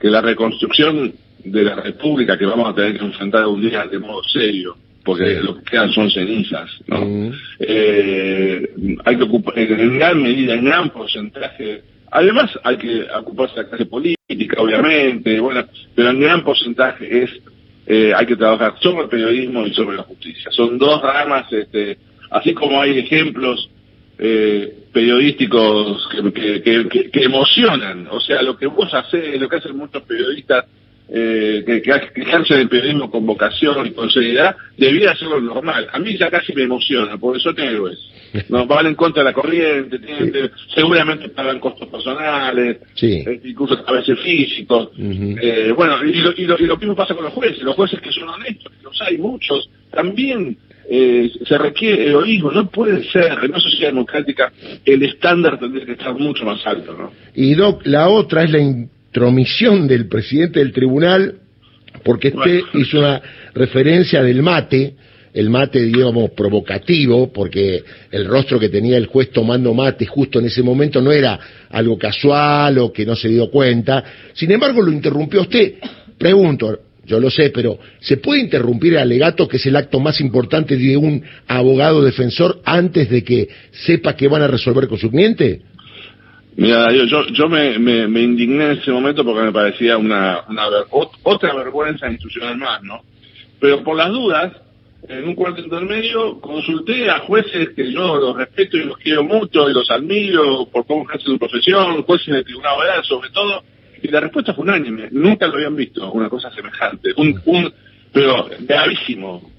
que 0.00 0.10
la 0.10 0.20
reconstrucción 0.20 1.12
de 1.44 1.64
la 1.64 1.76
República 1.76 2.36
que 2.36 2.46
vamos 2.46 2.68
a 2.68 2.74
tener 2.74 2.98
que 2.98 3.04
enfrentar 3.04 3.46
un 3.46 3.60
día 3.60 3.86
de 3.86 3.98
modo 3.98 4.22
serio, 4.24 4.76
porque 5.04 5.40
lo 5.40 5.56
que 5.56 5.70
quedan 5.70 5.92
son 5.92 6.10
cenizas, 6.10 6.70
¿no? 6.86 7.00
Mm. 7.00 7.32
Eh, 7.60 8.68
hay 9.04 9.16
que 9.16 9.22
ocupar, 9.22 9.58
en 9.58 9.98
gran 9.98 10.22
medida, 10.22 10.54
en 10.54 10.64
gran 10.64 10.90
porcentaje, 10.90 11.82
además 12.10 12.50
hay 12.64 12.76
que 12.76 13.06
ocuparse 13.18 13.56
de 13.56 13.62
la 13.62 13.68
clase 13.68 13.86
política, 13.86 14.60
obviamente, 14.60 15.40
bueno, 15.40 15.64
pero 15.94 16.10
en 16.10 16.20
gran 16.20 16.44
porcentaje 16.44 17.22
es, 17.22 17.30
eh, 17.86 18.12
hay 18.14 18.26
que 18.26 18.36
trabajar 18.36 18.74
sobre 18.80 19.04
el 19.04 19.08
periodismo 19.08 19.66
y 19.66 19.74
sobre 19.74 19.96
la 19.96 20.02
justicia. 20.02 20.50
Son 20.52 20.78
dos 20.78 21.02
ramas, 21.02 21.52
este, 21.52 21.98
así 22.30 22.54
como 22.54 22.80
hay 22.80 22.98
ejemplos 22.98 23.70
eh, 24.18 24.84
periodísticos 24.92 26.08
que, 26.08 26.62
que, 26.62 27.10
que, 27.10 27.24
emocionan, 27.24 28.06
o 28.10 28.20
sea, 28.20 28.42
lo 28.42 28.56
que 28.56 28.66
vos 28.66 28.92
haces, 28.92 29.40
lo 29.40 29.48
que 29.48 29.56
hacen 29.56 29.76
muchos 29.76 30.02
periodistas, 30.02 30.66
eh, 31.12 31.64
que, 31.66 31.82
que, 31.82 32.20
ejercen 32.20 32.60
el 32.60 32.68
periodismo 32.68 33.10
con 33.10 33.26
vocación 33.26 33.86
y 33.86 33.90
con 33.90 34.10
seriedad, 34.10 34.54
debiera 34.76 35.16
ser 35.16 35.28
lo 35.28 35.40
normal. 35.40 35.88
A 35.92 35.98
mí 35.98 36.16
ya 36.16 36.30
casi 36.30 36.52
me 36.54 36.62
emociona, 36.62 37.16
porque 37.18 37.40
son 37.40 37.58
héroes. 37.58 37.98
No, 38.48 38.66
van 38.68 38.86
en 38.86 38.94
contra 38.94 39.22
de 39.22 39.30
la 39.30 39.32
corriente, 39.32 39.98
tienen, 39.98 40.50
seguramente 40.74 41.28
pagan 41.30 41.58
costos 41.58 41.88
personales, 41.88 42.78
eh, 43.02 43.40
incluso 43.44 43.82
a 43.84 43.92
veces 43.92 44.18
físicos. 44.20 44.90
eh, 44.98 45.72
bueno, 45.76 46.04
y 46.04 46.14
lo, 46.14 46.32
y, 46.36 46.44
lo, 46.44 46.56
y 46.58 46.66
lo 46.66 46.76
mismo 46.76 46.94
pasa 46.94 47.14
con 47.14 47.24
los 47.24 47.32
jueces. 47.32 47.62
Los 47.62 47.74
jueces 47.74 48.00
que 48.00 48.12
son 48.12 48.28
honestos, 48.28 48.72
que 48.72 48.84
los 48.84 49.00
hay 49.02 49.18
muchos, 49.18 49.68
también 49.90 50.56
eh, 50.88 51.30
se 51.46 51.58
requiere 51.58 52.06
heroísmo, 52.06 52.50
no 52.50 52.68
puede 52.68 53.04
ser, 53.10 53.38
en 53.42 53.50
una 53.50 53.60
sociedad 53.60 53.90
democrática 53.90 54.52
el 54.84 55.02
estándar 55.04 55.58
tendría 55.58 55.86
que 55.86 55.92
estar 55.92 56.14
mucho 56.14 56.44
más 56.44 56.64
alto, 56.66 56.94
¿no? 56.94 57.12
Y 57.34 57.54
Doc, 57.54 57.82
la 57.84 58.08
otra 58.08 58.42
es 58.42 58.50
la 58.50 58.58
intromisión 59.10 59.88
del 59.88 60.06
presidente 60.06 60.60
del 60.60 60.72
tribunal, 60.72 61.34
porque 62.04 62.28
usted 62.28 62.60
hizo 62.74 63.00
una 63.00 63.20
referencia 63.54 64.22
del 64.22 64.42
mate, 64.42 64.94
el 65.34 65.50
mate, 65.50 65.82
digamos, 65.82 66.30
provocativo, 66.30 67.32
porque 67.32 67.82
el 68.10 68.26
rostro 68.26 68.58
que 68.58 68.68
tenía 68.68 68.96
el 68.96 69.06
juez 69.06 69.30
tomando 69.30 69.74
mate 69.74 70.06
justo 70.06 70.38
en 70.38 70.46
ese 70.46 70.62
momento 70.62 71.00
no 71.00 71.12
era 71.12 71.38
algo 71.70 71.98
casual 71.98 72.78
o 72.78 72.92
que 72.92 73.04
no 73.06 73.14
se 73.14 73.28
dio 73.28 73.50
cuenta. 73.50 74.02
Sin 74.32 74.50
embargo, 74.50 74.82
lo 74.82 74.92
interrumpió 74.92 75.42
usted. 75.42 75.74
Pregunto, 76.18 76.80
yo 77.04 77.18
lo 77.18 77.30
sé, 77.30 77.50
pero 77.50 77.78
¿se 78.00 78.16
puede 78.16 78.40
interrumpir 78.40 78.92
el 78.92 79.00
alegato, 79.00 79.48
que 79.48 79.56
es 79.56 79.66
el 79.66 79.76
acto 79.76 79.98
más 80.00 80.20
importante 80.20 80.76
de 80.76 80.96
un 80.96 81.22
abogado 81.48 82.02
defensor, 82.04 82.60
antes 82.64 83.08
de 83.10 83.24
que 83.24 83.48
sepa 83.72 84.14
que 84.14 84.28
van 84.28 84.42
a 84.42 84.48
resolver 84.48 84.86
con 84.88 84.98
su 84.98 85.10
cliente? 85.10 85.62
Mira, 86.56 86.92
yo, 86.92 87.26
yo 87.28 87.48
me, 87.48 87.78
me, 87.78 88.20
indigné 88.20 88.64
en 88.64 88.78
ese 88.78 88.90
momento 88.90 89.24
porque 89.24 89.42
me 89.42 89.52
parecía 89.52 89.96
una, 89.96 90.44
una 90.48 90.66
otra 91.22 91.54
vergüenza 91.54 92.10
institucional 92.10 92.56
más, 92.58 92.82
¿no? 92.82 93.02
Pero 93.60 93.82
por 93.82 93.96
las 93.96 94.10
dudas, 94.10 94.52
en 95.08 95.28
un 95.28 95.34
cuarto 95.34 95.60
intermedio, 95.60 96.40
consulté 96.40 97.08
a 97.08 97.20
jueces 97.20 97.70
que 97.70 97.92
yo 97.92 98.16
los 98.16 98.36
respeto 98.36 98.76
y 98.76 98.84
los 98.84 98.98
quiero 98.98 99.22
mucho 99.24 99.70
y 99.70 99.72
los 99.72 99.90
admiro 99.90 100.66
por 100.66 100.86
cómo 100.86 101.04
ejercen 101.04 101.32
su 101.32 101.38
profesión, 101.38 102.02
jueces 102.02 102.34
del 102.34 102.44
Tribunal 102.44 102.78
Oral 102.78 103.04
sobre 103.04 103.30
todo, 103.30 103.62
y 104.02 104.08
la 104.08 104.20
respuesta 104.20 104.54
fue 104.54 104.64
unánime. 104.64 105.08
Nunca 105.12 105.46
lo 105.46 105.54
habían 105.54 105.76
visto, 105.76 106.10
una 106.12 106.28
cosa 106.28 106.50
semejante. 106.50 107.12
Un, 107.16 107.40
un, 107.44 107.72
pero 108.12 108.48
gravísimo. 108.60 109.50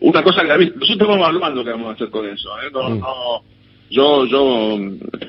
Una 0.00 0.22
cosa 0.22 0.42
gravísima. 0.42 0.80
Nosotros 0.80 1.08
vamos 1.08 1.28
hablando 1.28 1.64
qué 1.64 1.70
vamos 1.70 1.90
a 1.90 1.92
hacer 1.92 2.10
con 2.10 2.26
eso. 2.26 2.50
¿eh? 2.60 2.70
No, 2.72 2.90
mm. 2.90 2.98
no, 3.00 3.42
yo, 3.92 4.26
yo 4.26 4.78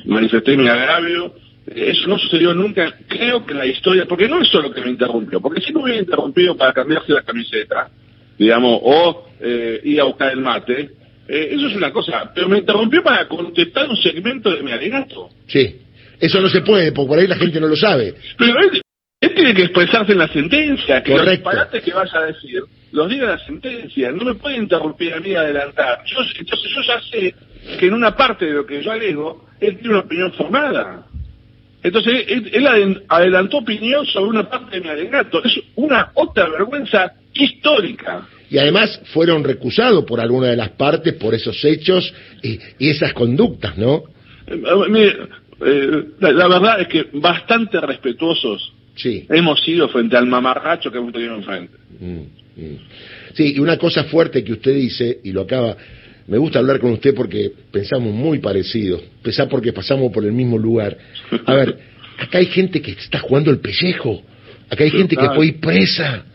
manifesté 0.06 0.58
mi 0.58 0.68
agravio. 0.68 1.36
Eso 1.66 2.08
no 2.08 2.18
sucedió 2.18 2.54
nunca, 2.54 2.94
creo 3.08 3.46
que 3.46 3.54
la 3.54 3.66
historia, 3.66 4.06
porque 4.06 4.28
no 4.28 4.42
es 4.42 4.50
solo 4.50 4.72
que 4.72 4.82
me 4.82 4.90
interrumpió, 4.90 5.40
porque 5.40 5.62
si 5.62 5.72
no 5.72 5.80
me 5.80 5.86
hubiera 5.86 6.02
interrumpido 6.02 6.58
para 6.58 6.74
cambiarse 6.74 7.14
la 7.14 7.22
camiseta, 7.22 7.90
digamos, 8.38 8.80
o 8.84 9.30
eh, 9.40 9.80
ir 9.86 10.02
a 10.02 10.04
buscar 10.04 10.34
el 10.34 10.42
mate, 10.42 10.90
eh, 11.26 11.50
eso 11.52 11.68
es 11.68 11.76
una 11.76 11.92
cosa, 11.94 12.32
pero 12.36 12.50
me 12.50 12.58
interrumpió 12.58 13.02
para 13.02 13.28
contestar 13.30 13.90
un 13.90 13.96
segmento 13.96 14.52
de 14.52 14.62
mi 14.62 14.72
alegato. 14.72 15.30
Sí. 15.48 15.80
Eso 16.20 16.42
no 16.42 16.50
se 16.50 16.62
puede, 16.62 16.92
porque 16.92 17.08
por 17.08 17.20
ahí 17.20 17.28
la 17.28 17.38
gente 17.38 17.62
no 17.62 17.68
lo 17.68 17.78
sabe. 17.78 18.14
Pero 18.38 18.60
él, 18.60 18.82
tiene 19.34 19.54
que 19.54 19.64
expresarse 19.64 20.12
en 20.12 20.18
la 20.18 20.28
sentencia, 20.28 21.02
que 21.02 21.12
Correcto. 21.12 21.26
los 21.26 21.32
disparates 21.32 21.84
que 21.84 21.94
vaya 21.94 22.20
a 22.20 22.26
decir 22.26 22.62
los 22.94 23.10
diga 23.10 23.26
la 23.26 23.40
sentencia. 23.40 24.12
No 24.12 24.24
me 24.24 24.36
puede 24.36 24.58
interrumpir 24.58 25.14
a 25.14 25.20
mí 25.20 25.34
adelantar. 25.34 26.04
Yo, 26.06 26.18
entonces 26.40 26.72
yo 26.76 26.82
ya 26.84 27.02
sé 27.02 27.36
que 27.80 27.88
en 27.88 27.94
una 27.94 28.16
parte 28.16 28.46
de 28.46 28.54
lo 28.54 28.66
que 28.66 28.82
yo 28.82 28.92
alego, 28.92 29.46
él 29.60 29.78
tiene 29.78 29.96
una 29.96 30.04
opinión 30.04 30.32
formada. 30.34 31.06
Entonces, 31.82 32.26
él, 32.28 32.50
él 32.54 33.04
adelantó 33.08 33.58
opinión 33.58 34.06
sobre 34.06 34.30
una 34.30 34.50
parte 34.50 34.78
de 34.78 34.82
mi 34.82 34.90
alegato. 34.90 35.44
Es 35.44 35.60
una 35.76 36.12
otra 36.14 36.50
vergüenza 36.50 37.14
histórica. 37.34 38.28
Y 38.50 38.58
además 38.58 39.02
fueron 39.14 39.44
recusados 39.44 40.06
por 40.06 40.20
alguna 40.20 40.48
de 40.48 40.56
las 40.56 40.70
partes 40.70 41.14
por 41.16 41.34
esos 41.34 41.64
hechos 41.66 42.14
y, 42.42 42.60
y 42.80 42.90
esas 42.90 43.14
conductas, 43.14 43.78
¿no? 43.78 44.04
Eh, 44.48 44.62
mire, 44.90 45.18
eh, 45.66 46.04
la, 46.20 46.32
la, 46.32 46.48
verdad 46.48 46.82
es 46.82 46.88
que 46.88 47.08
bastante 47.14 47.80
respetuosos 47.82 48.74
sí. 48.96 49.26
hemos 49.30 49.62
sido 49.64 49.90
frente 49.90 50.18
al 50.18 50.28
mamarracho 50.28 50.92
que 50.92 50.98
hemos 50.98 51.14
tenido 51.14 51.36
enfrente. 51.36 51.78
Mm, 52.00 52.22
mm. 52.56 52.78
Sí, 53.34 53.56
y 53.56 53.60
una 53.60 53.78
cosa 53.78 54.04
fuerte 54.04 54.44
que 54.44 54.54
usted 54.54 54.76
dice, 54.76 55.20
y 55.24 55.32
lo 55.32 55.42
acaba, 55.42 55.76
me 56.28 56.38
gusta 56.38 56.60
hablar 56.60 56.80
con 56.80 56.92
usted 56.92 57.14
porque 57.14 57.52
pensamos 57.72 58.14
muy 58.14 58.40
parecidos, 58.40 59.02
pesar 59.22 59.50
porque 59.50 59.74
pasamos 59.74 60.12
por 60.12 60.24
el 60.24 60.32
mismo 60.32 60.58
lugar. 60.58 60.98
A 61.46 61.54
ver, 61.54 61.78
acá 62.18 62.38
hay 62.38 62.46
gente 62.48 62.82
que 62.82 62.92
está 62.92 63.20
jugando 63.20 63.52
el 63.52 63.60
pellejo, 63.60 64.22
acá 64.70 64.84
hay 64.84 64.92
gente 64.92 65.16
que 65.16 65.30
fue 65.36 65.54
presa, 65.54 66.26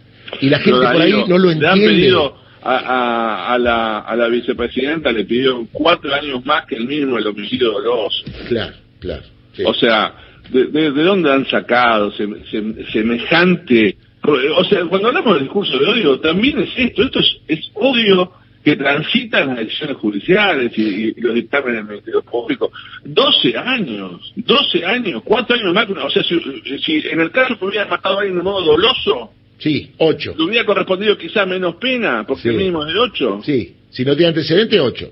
y 0.41 0.49
la 0.49 0.59
gente 0.59 0.81
por 0.81 1.01
ahí 1.01 1.25
no 1.27 1.39
lo 1.39 1.51
entiende. 1.51 1.77
Le 1.77 1.85
han 1.87 1.97
pedido 1.97 2.37
a, 2.63 2.77
a, 2.77 3.55
a, 3.55 3.59
la, 3.59 3.99
a 4.01 4.17
la 4.17 4.29
vicepresidenta, 4.29 5.11
le 5.11 5.25
pidió 5.25 5.67
cuatro 5.73 6.13
años 6.15 6.45
más 6.45 6.67
que 6.67 6.77
el 6.77 6.87
mínimo 6.87 7.17
del 7.17 7.29
homicidio 7.29 7.73
doloso. 7.73 8.25
Claro, 8.49 8.75
claro. 9.01 9.23
Sí. 9.55 9.63
O 9.65 9.75
sea, 9.75 10.15
¿de, 10.51 10.67
de, 10.67 10.93
de 10.93 11.03
dónde 11.03 11.33
han 11.33 11.47
sacado 11.47 12.13
se, 12.13 12.27
se, 12.51 12.85
semejante 12.93 13.97
o 14.21 14.65
sea, 14.65 14.85
cuando 14.87 15.09
hablamos 15.09 15.35
del 15.35 15.45
discurso 15.45 15.79
de 15.79 15.87
odio, 15.87 16.21
también 16.21 16.59
es 16.59 16.71
esto, 16.77 17.03
esto 17.03 17.21
es, 17.21 17.39
es 17.47 17.71
odio 17.75 18.33
que 18.65 18.77
transita 18.77 19.45
las 19.45 19.59
decisiones 19.59 19.97
judiciales 19.97 20.73
y, 20.77 20.83
y, 21.17 21.21
los 21.21 21.35
dictámenes 21.35 21.77
del 21.77 21.85
Ministerio 21.87 22.23
Público. 22.23 22.71
12 23.05 23.57
años, 23.57 24.33
12 24.37 24.85
años, 24.85 25.23
cuatro 25.25 25.57
años 25.57 25.73
más, 25.73 25.89
o 25.89 26.11
sea, 26.11 26.23
si, 26.23 26.39
si 26.85 27.09
en 27.09 27.21
el 27.21 27.31
caso 27.31 27.59
que 27.59 27.65
hubiera 27.65 27.87
matado 27.87 28.19
a 28.19 28.21
alguien 28.21 28.37
de 28.39 28.43
modo 28.43 28.63
doloso, 28.65 29.33
sí, 29.59 29.91
ocho. 29.99 30.35
le 30.37 30.45
hubiera 30.45 30.67
correspondido 30.67 31.17
quizá 31.17 31.47
menos 31.47 31.77
pena, 31.77 32.25
porque 32.27 32.43
Sí. 32.43 32.49
el 32.51 32.57
mínimo 32.57 32.85
es 32.87 32.93
de 32.93 32.99
8. 33.01 33.41
Sí, 33.45 33.75
si 33.91 34.05
no 34.05 34.15
tiene 34.17 34.29
antecedente, 34.31 34.79
ocho. 34.81 35.11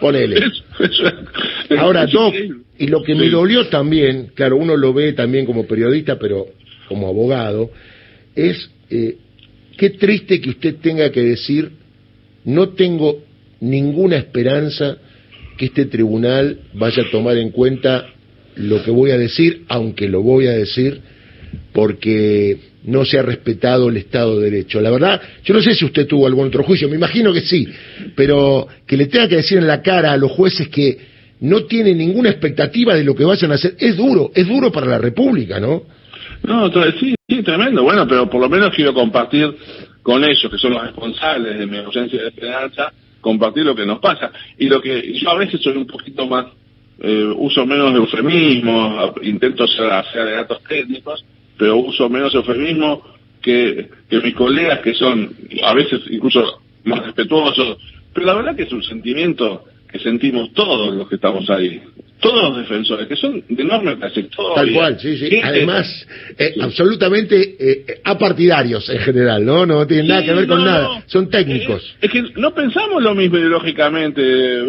Ponele. 0.00 0.36
Es- 0.78 1.00
es- 1.68 1.78
Ahora, 1.78 2.04
increíble. 2.10 2.62
y 2.78 2.86
lo 2.86 3.02
que 3.02 3.14
me 3.14 3.28
dolió 3.28 3.66
también, 3.68 4.30
claro, 4.34 4.56
uno 4.56 4.76
lo 4.76 4.92
ve 4.94 5.12
también 5.12 5.44
como 5.46 5.66
periodista, 5.66 6.18
pero 6.18 6.46
como 6.88 7.08
abogado, 7.08 7.70
es 8.34 8.70
eh, 8.90 9.16
qué 9.76 9.90
triste 9.90 10.40
que 10.40 10.50
usted 10.50 10.76
tenga 10.76 11.10
que 11.10 11.20
decir, 11.22 11.70
no 12.44 12.70
tengo 12.70 13.18
ninguna 13.60 14.16
esperanza 14.16 14.96
que 15.56 15.66
este 15.66 15.86
tribunal 15.86 16.58
vaya 16.74 17.02
a 17.02 17.10
tomar 17.10 17.36
en 17.36 17.50
cuenta 17.50 18.06
lo 18.56 18.82
que 18.82 18.90
voy 18.90 19.10
a 19.10 19.18
decir, 19.18 19.64
aunque 19.68 20.08
lo 20.08 20.22
voy 20.22 20.46
a 20.46 20.52
decir, 20.52 21.00
porque 21.72 22.58
no 22.84 23.04
se 23.04 23.18
ha 23.18 23.22
respetado 23.22 23.88
el 23.88 23.96
Estado 23.96 24.38
de 24.38 24.50
Derecho. 24.50 24.80
La 24.80 24.90
verdad, 24.90 25.20
yo 25.44 25.54
no 25.54 25.62
sé 25.62 25.74
si 25.74 25.84
usted 25.84 26.06
tuvo 26.06 26.26
algún 26.26 26.48
otro 26.48 26.62
juicio, 26.62 26.88
me 26.88 26.96
imagino 26.96 27.32
que 27.32 27.40
sí, 27.40 27.66
pero 28.14 28.68
que 28.86 28.96
le 28.96 29.06
tenga 29.06 29.28
que 29.28 29.36
decir 29.36 29.58
en 29.58 29.66
la 29.66 29.82
cara 29.82 30.12
a 30.12 30.16
los 30.16 30.30
jueces 30.32 30.68
que 30.68 30.98
no 31.40 31.64
tiene 31.64 31.94
ninguna 31.94 32.30
expectativa 32.30 32.94
de 32.94 33.04
lo 33.04 33.14
que 33.14 33.24
vayan 33.24 33.52
a 33.52 33.54
hacer, 33.54 33.74
es 33.78 33.96
duro, 33.96 34.30
es 34.34 34.46
duro 34.46 34.70
para 34.70 34.86
la 34.86 34.98
República, 34.98 35.58
¿no? 35.58 35.82
No, 36.42 36.70
sí, 37.00 37.14
sí, 37.28 37.42
tremendo. 37.42 37.82
Bueno, 37.82 38.06
pero 38.06 38.28
por 38.28 38.40
lo 38.40 38.48
menos 38.48 38.74
quiero 38.74 38.92
compartir 38.92 39.54
con 40.04 40.22
ellos, 40.22 40.50
que 40.50 40.58
son 40.58 40.74
los 40.74 40.82
responsables 40.82 41.58
de 41.58 41.66
mi 41.66 41.78
ausencia 41.78 42.20
de 42.20 42.28
esperanza, 42.28 42.92
compartir 43.22 43.64
lo 43.64 43.74
que 43.74 43.86
nos 43.86 44.00
pasa. 44.00 44.30
Y 44.58 44.68
lo 44.68 44.80
que 44.80 45.18
yo 45.18 45.30
a 45.30 45.38
veces 45.38 45.62
soy 45.62 45.78
un 45.78 45.86
poquito 45.86 46.26
más, 46.26 46.46
eh, 47.00 47.32
uso 47.34 47.64
menos 47.64 47.94
eufemismo, 47.94 49.14
intento 49.22 49.64
hacer, 49.64 49.90
hacer 49.90 50.26
datos 50.26 50.62
técnicos, 50.64 51.24
pero 51.56 51.78
uso 51.78 52.10
menos 52.10 52.34
eufemismo 52.34 53.02
que, 53.40 53.88
que 54.10 54.20
mis 54.20 54.34
colegas 54.34 54.80
que 54.80 54.92
son 54.92 55.34
a 55.62 55.72
veces 55.72 56.02
incluso 56.10 56.60
más 56.84 57.02
respetuosos. 57.06 57.78
Pero 58.12 58.26
la 58.26 58.34
verdad 58.34 58.54
que 58.54 58.64
es 58.64 58.72
un 58.72 58.82
sentimiento 58.82 59.64
que 59.90 59.98
sentimos 60.00 60.52
todos 60.52 60.94
los 60.94 61.08
que 61.08 61.14
estamos 61.14 61.48
ahí. 61.48 61.80
Todos 62.24 62.42
los 62.42 62.56
defensores, 62.58 63.06
que 63.06 63.16
son 63.16 63.44
de 63.48 63.62
enorme 63.62 63.96
trayectoria. 63.96 64.54
Tal 64.54 64.72
cual, 64.72 64.98
sí, 64.98 65.16
sí. 65.16 65.40
Además, 65.42 66.06
eh, 66.38 66.52
Sí. 66.54 66.60
absolutamente 66.60 67.56
eh, 67.60 68.00
apartidarios 68.04 68.88
en 68.88 68.98
general, 69.00 69.44
¿no? 69.44 69.66
No 69.66 69.86
tienen 69.86 70.08
nada 70.08 70.24
que 70.24 70.32
ver 70.32 70.46
con 70.46 70.64
nada. 70.64 71.02
Son 71.06 71.28
técnicos. 71.28 71.82
Eh, 72.00 72.06
Es, 72.06 72.10
que 72.10 72.22
no 72.36 72.54
pensamos 72.54 73.02
lo 73.02 73.14
mismo 73.14 73.36
ideológicamente, 73.38 74.22
eh, 74.22 74.64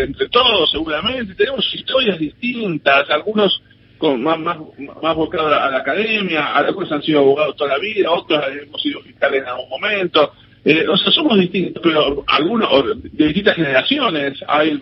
entre 0.00 0.28
todos 0.28 0.70
seguramente, 0.70 1.34
tenemos 1.34 1.64
historias 1.74 2.18
distintas, 2.18 3.08
algunos 3.10 3.62
con 3.98 4.22
más, 4.22 4.38
más, 4.38 4.58
más 5.02 5.16
volcados 5.16 5.52
a 5.52 5.70
la 5.70 5.78
academia, 5.78 6.54
algunos 6.54 6.90
han 6.92 7.02
sido 7.02 7.18
abogados 7.20 7.56
toda 7.56 7.70
la 7.70 7.78
vida, 7.78 8.10
otros 8.10 8.40
hemos 8.62 8.80
sido 8.80 9.00
fiscales 9.00 9.42
en 9.42 9.48
algún 9.48 9.68
momento. 9.68 10.32
Eh, 10.68 10.86
o 10.86 10.98
sea, 10.98 11.10
somos 11.12 11.40
distintos, 11.40 11.82
pero 11.82 12.24
algunos 12.26 12.68
de 13.02 13.24
distintas 13.24 13.56
generaciones. 13.56 14.38
Hay 14.46 14.78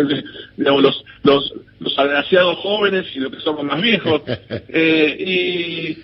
digamos, 0.58 0.82
los, 0.82 1.04
los, 1.22 1.54
los 1.80 1.98
agraciados 1.98 2.58
jóvenes 2.58 3.06
y 3.14 3.20
los 3.20 3.32
que 3.32 3.40
somos 3.40 3.64
más 3.64 3.80
viejos. 3.80 4.22
Eh, 4.68 5.16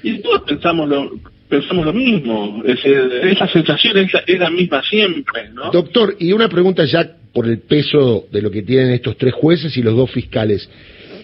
y, 0.02 0.08
y 0.08 0.18
todos 0.20 0.42
pensamos 0.42 0.88
lo, 0.88 1.10
pensamos 1.48 1.84
lo 1.84 1.92
mismo. 1.92 2.62
Es, 2.64 2.82
esa 2.84 3.46
sensación 3.48 3.98
es 3.98 4.14
la, 4.14 4.20
es 4.26 4.38
la 4.38 4.50
misma 4.50 4.82
siempre, 4.82 5.50
¿no? 5.50 5.70
Doctor, 5.70 6.16
y 6.18 6.32
una 6.32 6.48
pregunta 6.48 6.84
ya 6.86 7.16
por 7.34 7.46
el 7.46 7.58
peso 7.58 8.26
de 8.32 8.40
lo 8.40 8.50
que 8.50 8.62
tienen 8.62 8.92
estos 8.92 9.18
tres 9.18 9.34
jueces 9.34 9.76
y 9.76 9.82
los 9.82 9.94
dos 9.94 10.10
fiscales. 10.10 10.68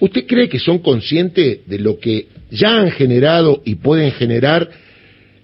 ¿Usted 0.01 0.27
cree 0.27 0.49
que 0.49 0.59
son 0.59 0.81
conscientes 0.81 1.67
de 1.67 1.79
lo 1.79 1.99
que 1.99 2.27
ya 2.51 2.81
han 2.81 2.91
generado 2.91 3.63
y 3.65 3.77
pueden 3.77 4.13
generar 4.13 4.69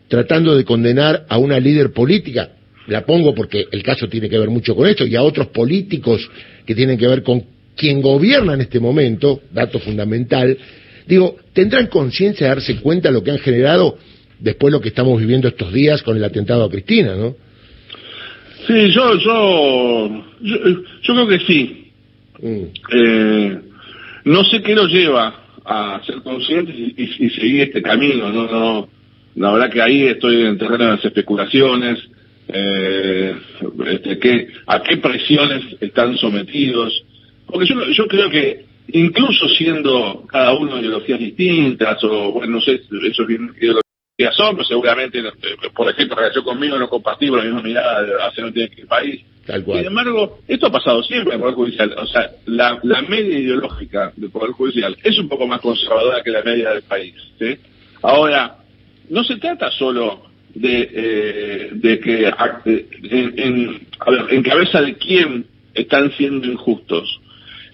tratando 0.09 0.57
de 0.57 0.65
condenar 0.65 1.25
a 1.29 1.39
una 1.39 1.59
líder 1.61 1.93
política? 1.93 2.51
La 2.87 3.05
pongo 3.07 3.35
porque 3.35 3.67
el 3.73 3.83
caso 3.83 4.09
tiene 4.09 4.29
que 4.29 4.39
ver 4.39 4.51
mucho 4.51 4.75
con 4.77 4.87
esto 4.87 5.07
y 5.07 5.17
a 5.17 5.23
otros 5.23 5.47
políticos 5.49 6.29
que 6.67 6.75
tienen 6.75 6.99
que 6.99 7.07
ver 7.07 7.23
con 7.23 7.43
quien 7.77 8.03
gobierna 8.03 8.55
en 8.55 8.61
este 8.61 8.79
momento, 8.79 9.41
dato 9.53 9.79
fundamental. 9.79 10.57
Digo, 11.07 11.37
¿tendrán 11.53 11.87
conciencia 11.89 12.47
de 12.49 12.55
darse 12.55 12.77
cuenta 12.77 13.09
de 13.09 13.15
lo 13.15 13.23
que 13.25 13.31
han 13.31 13.39
generado 13.39 13.99
después 14.39 14.71
de 14.71 14.79
lo 14.79 14.83
que 14.83 14.89
estamos 14.89 15.19
viviendo 15.19 15.49
estos 15.49 15.73
días 15.73 16.03
con 16.03 16.17
el 16.17 16.25
atentado 16.25 16.65
a 16.65 16.71
Cristina, 16.71 17.15
no? 17.15 17.35
Sí, 18.67 18.91
yo, 18.93 19.19
yo, 19.19 20.25
yo, 20.43 20.57
yo 21.03 21.15
creo 21.15 21.27
que 21.29 21.39
sí. 21.41 21.91
Mm. 22.41 22.63
Eh, 22.97 23.59
no 24.25 24.45
sé 24.45 24.63
qué 24.63 24.75
los 24.75 24.91
lleva 24.91 25.43
a 25.65 26.01
ser 26.05 26.17
conscientes 26.23 26.75
y, 26.75 26.95
y- 26.97 27.27
y 27.27 27.31
seguir 27.31 27.63
este 27.63 27.83
camino. 27.83 28.31
No, 28.31 28.47
no, 28.51 28.89
la 29.37 29.53
verdad 29.53 29.71
que 29.71 29.83
ahí 29.83 30.03
estoy 30.07 30.43
en 30.47 30.59
terreno 30.59 30.85
de 30.85 30.91
las 30.93 31.05
especulaciones. 31.05 31.99
Eh, 32.49 33.35
este, 33.87 34.19
qué- 34.19 34.49
a 34.67 34.83
qué 34.83 34.99
presiones 34.99 35.63
están 35.81 36.17
sometidos. 36.19 36.93
Porque 37.47 37.67
yo, 37.67 37.83
yo 37.91 38.07
creo 38.07 38.29
que 38.31 38.67
incluso 38.89 39.49
siendo 39.49 40.25
cada 40.29 40.53
uno 40.55 40.79
ideologías 40.79 41.19
distintas, 41.19 42.03
o 42.05 42.33
bueno, 42.33 42.57
no 42.57 42.61
sé, 42.61 42.83
eso 43.09 43.25
bien 43.27 43.51
ideologías 43.57 44.37
son, 44.37 44.57
pero 44.57 44.65
seguramente, 44.69 45.21
eh, 45.21 45.23
por 45.75 45.89
ejemplo, 45.91 46.17
en 46.17 46.19
relación 46.23 46.45
conmigo 46.45 46.79
no 46.79 46.89
compartimos 46.89 47.39
la 47.39 47.45
misma 47.45 47.63
mirada 47.63 48.03
de 48.03 48.13
hacia 48.23 48.45
dónde 48.45 48.55
tiene 48.61 48.75
que 48.75 48.83
el 48.83 48.89
país. 48.89 49.23
Tal 49.47 49.65
Sin 49.65 49.87
embargo, 49.87 50.39
esto 50.49 50.67
ha 50.67 50.73
pasado 50.73 51.03
siempre 51.03 51.31
en 51.35 51.37
el 51.37 51.41
Poder 51.41 51.55
Judicial. 51.55 51.95
O 51.99 52.07
sea, 52.07 52.31
la, 52.47 52.79
la 52.83 53.03
media 53.03 53.39
ideológica 53.39 54.13
del 54.17 54.31
Poder 54.31 54.53
Judicial 54.53 54.97
es 55.03 55.19
un 55.19 55.29
poco 55.29 55.47
más 55.47 55.61
conservadora 55.61 56.23
que 56.23 56.31
la 56.31 56.43
media 56.43 56.71
del 56.71 56.83
país. 56.83 57.15
¿sí? 57.39 57.57
Ahora, 58.03 58.57
no 59.11 59.25
se 59.25 59.37
trata 59.37 59.71
solo 59.73 60.23
de, 60.55 60.89
eh, 60.93 61.69
de 61.73 61.99
que 62.01 62.27
a- 62.27 62.63
en, 62.65 63.35
en, 63.37 63.81
a 64.01 64.11
ver, 64.11 64.25
en 64.31 64.43
cabeza 64.43 64.81
de 64.83 64.95
quién 64.97 65.47
están 65.75 66.13
siendo 66.13 66.47
injustos, 66.47 67.21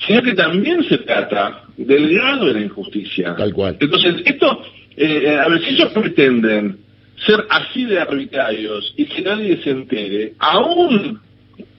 sino 0.07 0.23
que 0.23 0.33
también 0.35 0.83
se 0.85 0.99
trata 0.99 1.65
del 1.77 2.15
grado 2.15 2.47
de 2.47 2.55
la 2.55 2.61
injusticia. 2.61 3.35
Tal 3.37 3.53
cual. 3.53 3.77
Entonces, 3.81 4.23
esto, 4.25 4.63
eh, 4.97 5.39
a 5.39 5.49
ver, 5.49 5.61
si 5.63 5.75
ellos 5.75 5.93
pretenden 5.93 6.79
ser 7.27 7.45
así 7.51 7.85
de 7.85 8.01
arbitrarios 8.01 8.95
y 8.97 9.05
que 9.05 9.21
nadie 9.21 9.59
se 9.63 9.71
entere, 9.71 10.33
aún 10.39 11.21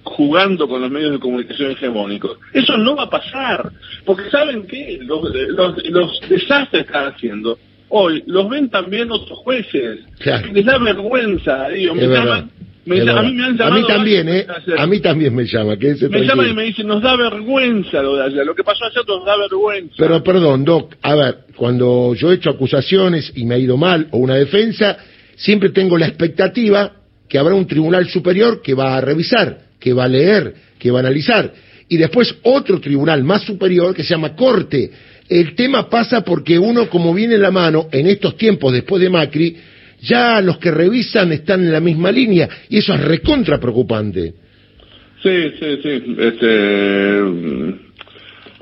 jugando 0.03 0.67
con 0.67 0.81
los 0.81 0.91
medios 0.91 1.11
de 1.13 1.19
comunicación 1.19 1.71
hegemónicos, 1.71 2.37
eso 2.53 2.77
no 2.77 2.95
va 2.95 3.03
a 3.03 3.09
pasar, 3.09 3.71
porque 4.05 4.29
saben 4.29 4.67
que 4.67 4.99
los, 5.01 5.21
los, 5.33 5.89
los 5.89 6.21
desastres 6.29 6.83
que 6.83 6.87
están 6.87 7.13
haciendo 7.13 7.57
hoy 7.91 8.23
los 8.25 8.49
ven 8.49 8.69
también 8.69 9.11
otros 9.11 9.37
jueces, 9.39 9.99
Claro. 10.19 10.51
les 10.53 10.65
da 10.65 10.77
vergüenza, 10.79 11.69
digo, 11.69 11.93
me 11.95 12.07
llaman, 12.07 12.49
a 12.83 13.21
mí 13.21 13.33
me 13.33 13.43
han 13.45 13.53
A 13.61 13.65
llamado 13.65 13.73
mí 13.81 13.87
también, 13.87 14.27
¿eh? 14.29 14.45
A 14.77 14.87
mí 14.87 14.99
también 15.01 15.35
me 15.35 15.45
llama, 15.45 15.75
Me 15.75 15.77
llaman 15.77 16.01
y 16.01 16.25
tranquilo. 16.25 16.53
me 16.55 16.63
dicen, 16.63 16.87
nos 16.87 17.01
da 17.03 17.15
vergüenza 17.15 18.01
lo 18.01 18.15
de 18.15 18.23
ayer. 18.23 18.43
Lo 18.45 18.55
que 18.55 18.63
pasó 18.63 18.85
ayer 18.85 19.03
nos 19.07 19.23
da 19.23 19.37
vergüenza. 19.37 19.93
Pero 19.97 20.23
perdón, 20.23 20.65
Doc, 20.65 20.95
a 21.01 21.15
ver, 21.15 21.35
cuando 21.55 22.15
yo 22.15 22.31
he 22.31 22.35
hecho 22.35 22.49
acusaciones 22.49 23.31
y 23.35 23.45
me 23.45 23.55
ha 23.55 23.57
ido 23.59 23.77
mal 23.77 24.07
o 24.11 24.17
una 24.17 24.35
defensa, 24.35 24.97
siempre 25.35 25.69
tengo 25.69 25.95
la 25.97 26.07
expectativa 26.07 26.91
que 27.29 27.37
habrá 27.37 27.53
un 27.53 27.67
tribunal 27.67 28.07
superior 28.09 28.61
que 28.63 28.73
va 28.73 28.97
a 28.97 29.01
revisar, 29.01 29.59
que 29.79 29.93
va 29.93 30.05
a 30.05 30.07
leer, 30.07 30.53
que 30.79 30.89
va 30.91 30.99
a 30.99 31.01
analizar. 31.01 31.53
Y 31.87 31.97
después 31.97 32.33
otro 32.43 32.79
tribunal 32.81 33.23
más 33.23 33.43
superior 33.43 33.93
que 33.93 34.03
se 34.03 34.09
llama 34.09 34.35
Corte. 34.35 34.89
El 35.31 35.55
tema 35.55 35.89
pasa 35.89 36.25
porque 36.25 36.59
uno, 36.59 36.89
como 36.89 37.13
viene 37.13 37.35
en 37.35 37.41
la 37.41 37.51
mano, 37.51 37.87
en 37.89 38.05
estos 38.07 38.35
tiempos 38.35 38.73
después 38.73 39.01
de 39.01 39.09
Macri, 39.09 39.55
ya 40.01 40.41
los 40.41 40.57
que 40.57 40.71
revisan 40.71 41.31
están 41.31 41.61
en 41.61 41.71
la 41.71 41.79
misma 41.79 42.11
línea 42.11 42.49
y 42.67 42.79
eso 42.79 42.93
es 42.93 43.01
recontra 43.01 43.57
preocupante. 43.57 44.33
Sí, 45.23 45.51
sí, 45.57 45.79
sí. 45.81 46.15
Este, 46.19 47.19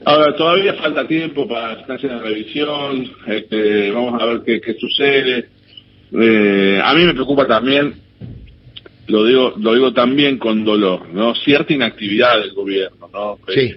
ahora, 0.05 0.35
todavía 0.35 0.75
falta 0.75 1.07
tiempo 1.07 1.47
para 1.47 1.71
hacer 1.71 2.11
la 2.11 2.19
revisión. 2.19 3.13
Este, 3.25 3.89
vamos 3.89 4.21
a 4.21 4.25
ver 4.27 4.41
qué, 4.45 4.61
qué 4.61 4.75
sucede. 4.75 5.47
Eh, 6.11 6.79
a 6.83 6.93
mí 6.93 7.03
me 7.03 7.15
preocupa 7.15 7.47
también, 7.47 7.95
lo 9.07 9.25
digo, 9.25 9.55
lo 9.57 9.73
digo 9.73 9.91
también 9.91 10.38
con 10.38 10.63
dolor, 10.63 11.09
¿no? 11.11 11.33
Cierta 11.33 11.73
inactividad 11.73 12.39
del 12.39 12.53
gobierno, 12.53 13.09
¿no? 13.11 13.39
Sí. 13.47 13.73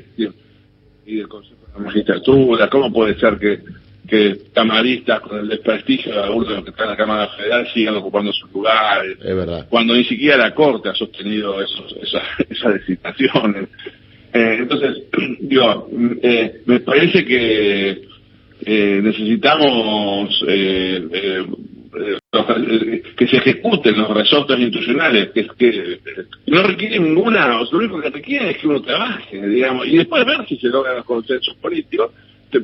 Y 1.06 1.16
del 1.16 1.28
Consejo 1.28 1.61
la 1.74 1.80
Magistratura. 1.80 2.68
¿Cómo 2.68 2.92
puede 2.92 3.18
ser 3.18 3.38
que, 3.38 3.60
que 4.06 4.38
camaristas 4.52 5.20
con 5.20 5.38
el 5.38 5.48
desprestigio 5.48 6.12
de 6.12 6.20
algunos 6.20 6.48
de 6.48 6.54
los 6.56 6.64
que 6.64 6.70
están 6.70 6.86
en 6.86 6.90
la 6.90 6.96
Cámara 6.96 7.28
Federal 7.28 7.68
sigan 7.72 7.96
ocupando 7.96 8.32
sus 8.32 8.50
lugares? 8.52 9.18
Es 9.20 9.36
verdad. 9.36 9.66
cuando 9.68 9.94
ni 9.94 10.04
siquiera 10.04 10.36
la 10.36 10.54
Corte 10.54 10.88
ha 10.88 10.94
sostenido 10.94 11.62
esos, 11.62 11.96
esas, 12.02 12.22
esas 12.50 12.74
designaciones. 12.74 13.68
Eh, 14.32 14.56
entonces, 14.60 15.04
digo, 15.40 15.88
eh, 16.22 16.62
me 16.66 16.80
parece 16.80 17.24
que 17.24 18.08
eh, 18.64 19.00
necesitamos 19.02 20.42
eh, 21.94 22.18
los- 22.32 23.14
que 23.16 23.26
se 23.28 23.36
ejecuten 23.36 23.98
los 23.98 24.08
resortes 24.10 24.58
institucionales, 24.58 25.30
que, 25.30 25.46
que 25.58 25.98
no 26.46 26.62
requieren 26.62 27.04
ninguna, 27.04 27.60
o 27.60 27.66
sea, 27.66 27.72
lo 27.72 27.84
único 27.84 28.00
que 28.00 28.10
requieren 28.10 28.48
es 28.48 28.58
que 28.58 28.68
uno 28.68 28.80
trabaje, 28.82 29.46
digamos, 29.46 29.86
y 29.86 29.96
después 29.98 30.24
ver 30.24 30.46
si 30.48 30.56
se 30.56 30.68
logran 30.68 30.96
los 30.96 31.04
consensos 31.04 31.54
políticos, 31.56 32.12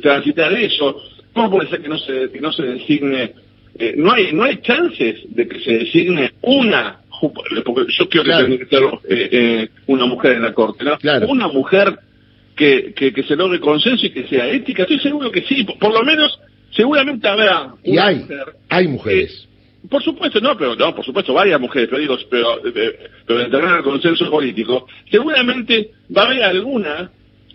transitar 0.00 0.52
eso. 0.54 1.02
¿Cómo 1.32 1.50
puede 1.50 1.68
ser 1.70 1.80
que 1.82 1.88
no 1.88 1.98
se, 1.98 2.30
que 2.30 2.40
no 2.40 2.52
se 2.52 2.62
designe 2.62 3.32
eh, 3.78 3.94
no 3.96 4.10
hay 4.12 4.32
no 4.32 4.42
hay 4.42 4.56
chances 4.58 5.20
de 5.28 5.46
que 5.46 5.60
se 5.60 5.72
designe 5.78 6.32
una 6.42 7.00
porque 7.20 7.92
yo 7.96 8.08
quiero 8.08 8.24
que 8.24 8.30
Claro. 8.30 8.46
tenga 8.46 8.58
que 8.58 8.66
ser 8.76 8.82
eh, 9.08 9.28
eh, 9.30 9.68
una 9.86 10.06
mujer 10.06 10.32
en 10.32 10.42
la 10.42 10.52
corte 10.54 10.84
¿no? 10.84 10.98
Claro. 10.98 11.28
una 11.28 11.46
mujer 11.48 11.96
que, 12.56 12.92
que, 12.94 13.12
que 13.12 13.22
se 13.22 13.36
logre 13.36 13.60
consenso 13.60 14.06
y 14.06 14.10
que 14.10 14.26
sea 14.26 14.48
ética 14.48 14.82
estoy 14.82 14.98
seguro 14.98 15.30
que 15.30 15.42
sí 15.42 15.62
por, 15.64 15.78
por 15.78 15.92
lo 15.92 16.02
menos 16.02 16.40
seguramente 16.70 17.26
habrá 17.28 17.74
Y 17.82 17.98
hay, 17.98 18.16
mujer 18.16 18.44
hay 18.68 18.88
mujeres. 18.88 19.48
por 19.88 20.02
supuesto, 20.02 20.40
no, 20.40 20.56
pero 20.56 20.74
no, 20.76 20.94
por 20.94 21.04
supuesto, 21.04 21.32
varias 21.32 21.60
mujeres, 21.60 21.88
pero 21.88 22.00
digo, 22.00 22.16
pero, 22.30 22.66
eh, 22.66 23.10
pero 23.26 23.40
en 23.40 23.50
del 23.50 23.82
consenso 23.82 24.30
político, 24.30 24.86
seguramente 25.10 25.90
va 26.16 26.22
a 26.22 26.26
haber 26.26 26.42
alguna 26.42 27.10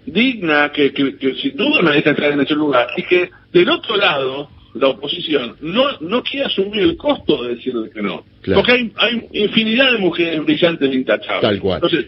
digna 0.05 0.71
que, 0.71 0.91
que, 0.91 1.17
que 1.17 1.35
sin 1.35 1.55
duda 1.55 1.81
merezca 1.81 2.09
entrar 2.09 2.31
en 2.33 2.41
ese 2.41 2.55
lugar 2.55 2.87
y 2.97 3.03
que 3.03 3.29
del 3.53 3.69
otro 3.69 3.95
lado 3.95 4.49
la 4.73 4.87
oposición 4.87 5.55
no 5.61 5.99
no 6.01 6.23
quiere 6.23 6.47
asumir 6.47 6.81
el 6.81 6.97
costo 6.97 7.43
de 7.43 7.55
decirle 7.55 7.89
que 7.91 8.01
no, 8.01 8.25
Claro. 8.41 8.61
porque 8.61 8.73
hay, 8.73 8.91
hay 8.97 9.27
infinidad 9.43 9.91
de 9.91 9.99
mujeres 9.99 10.43
brillantes 10.43 10.91
e 10.91 10.95
intachables. 10.95 11.41
Tal 11.41 11.59
cual. 11.59 11.75
Entonces, 11.81 12.07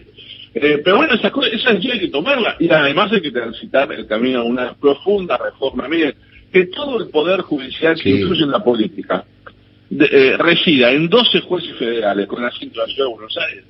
eh, 0.54 0.80
pero 0.82 0.96
bueno, 0.96 1.14
esas 1.14 1.30
cosas, 1.30 1.52
esas 1.52 1.74
hay 1.74 2.00
que 2.00 2.08
tomarlas 2.08 2.56
y 2.60 2.68
además 2.68 3.12
hay 3.12 3.20
que 3.20 3.30
transitar 3.30 3.90
el 3.92 4.06
camino 4.06 4.40
a 4.40 4.44
una 4.44 4.74
profunda 4.74 5.38
reforma. 5.38 5.86
Miren, 5.88 6.14
que 6.52 6.66
todo 6.66 6.98
el 7.02 7.08
poder 7.10 7.40
judicial 7.42 7.94
que 7.96 8.02
Sí. 8.02 8.20
incluye 8.20 8.42
en 8.44 8.50
la 8.50 8.62
política 8.64 9.24
de- 9.90 10.08
eh, 10.10 10.36
resida 10.36 10.90
en 10.92 11.08
12 11.08 11.40
jueces 11.40 11.76
federales 11.76 12.26
con 12.26 12.44
asiento 12.44 12.80
en 12.82 12.88
la 12.88 12.94
Ciudad 12.94 13.08
de 13.08 13.14
Buenos 13.14 13.36
Aires. 13.38 13.64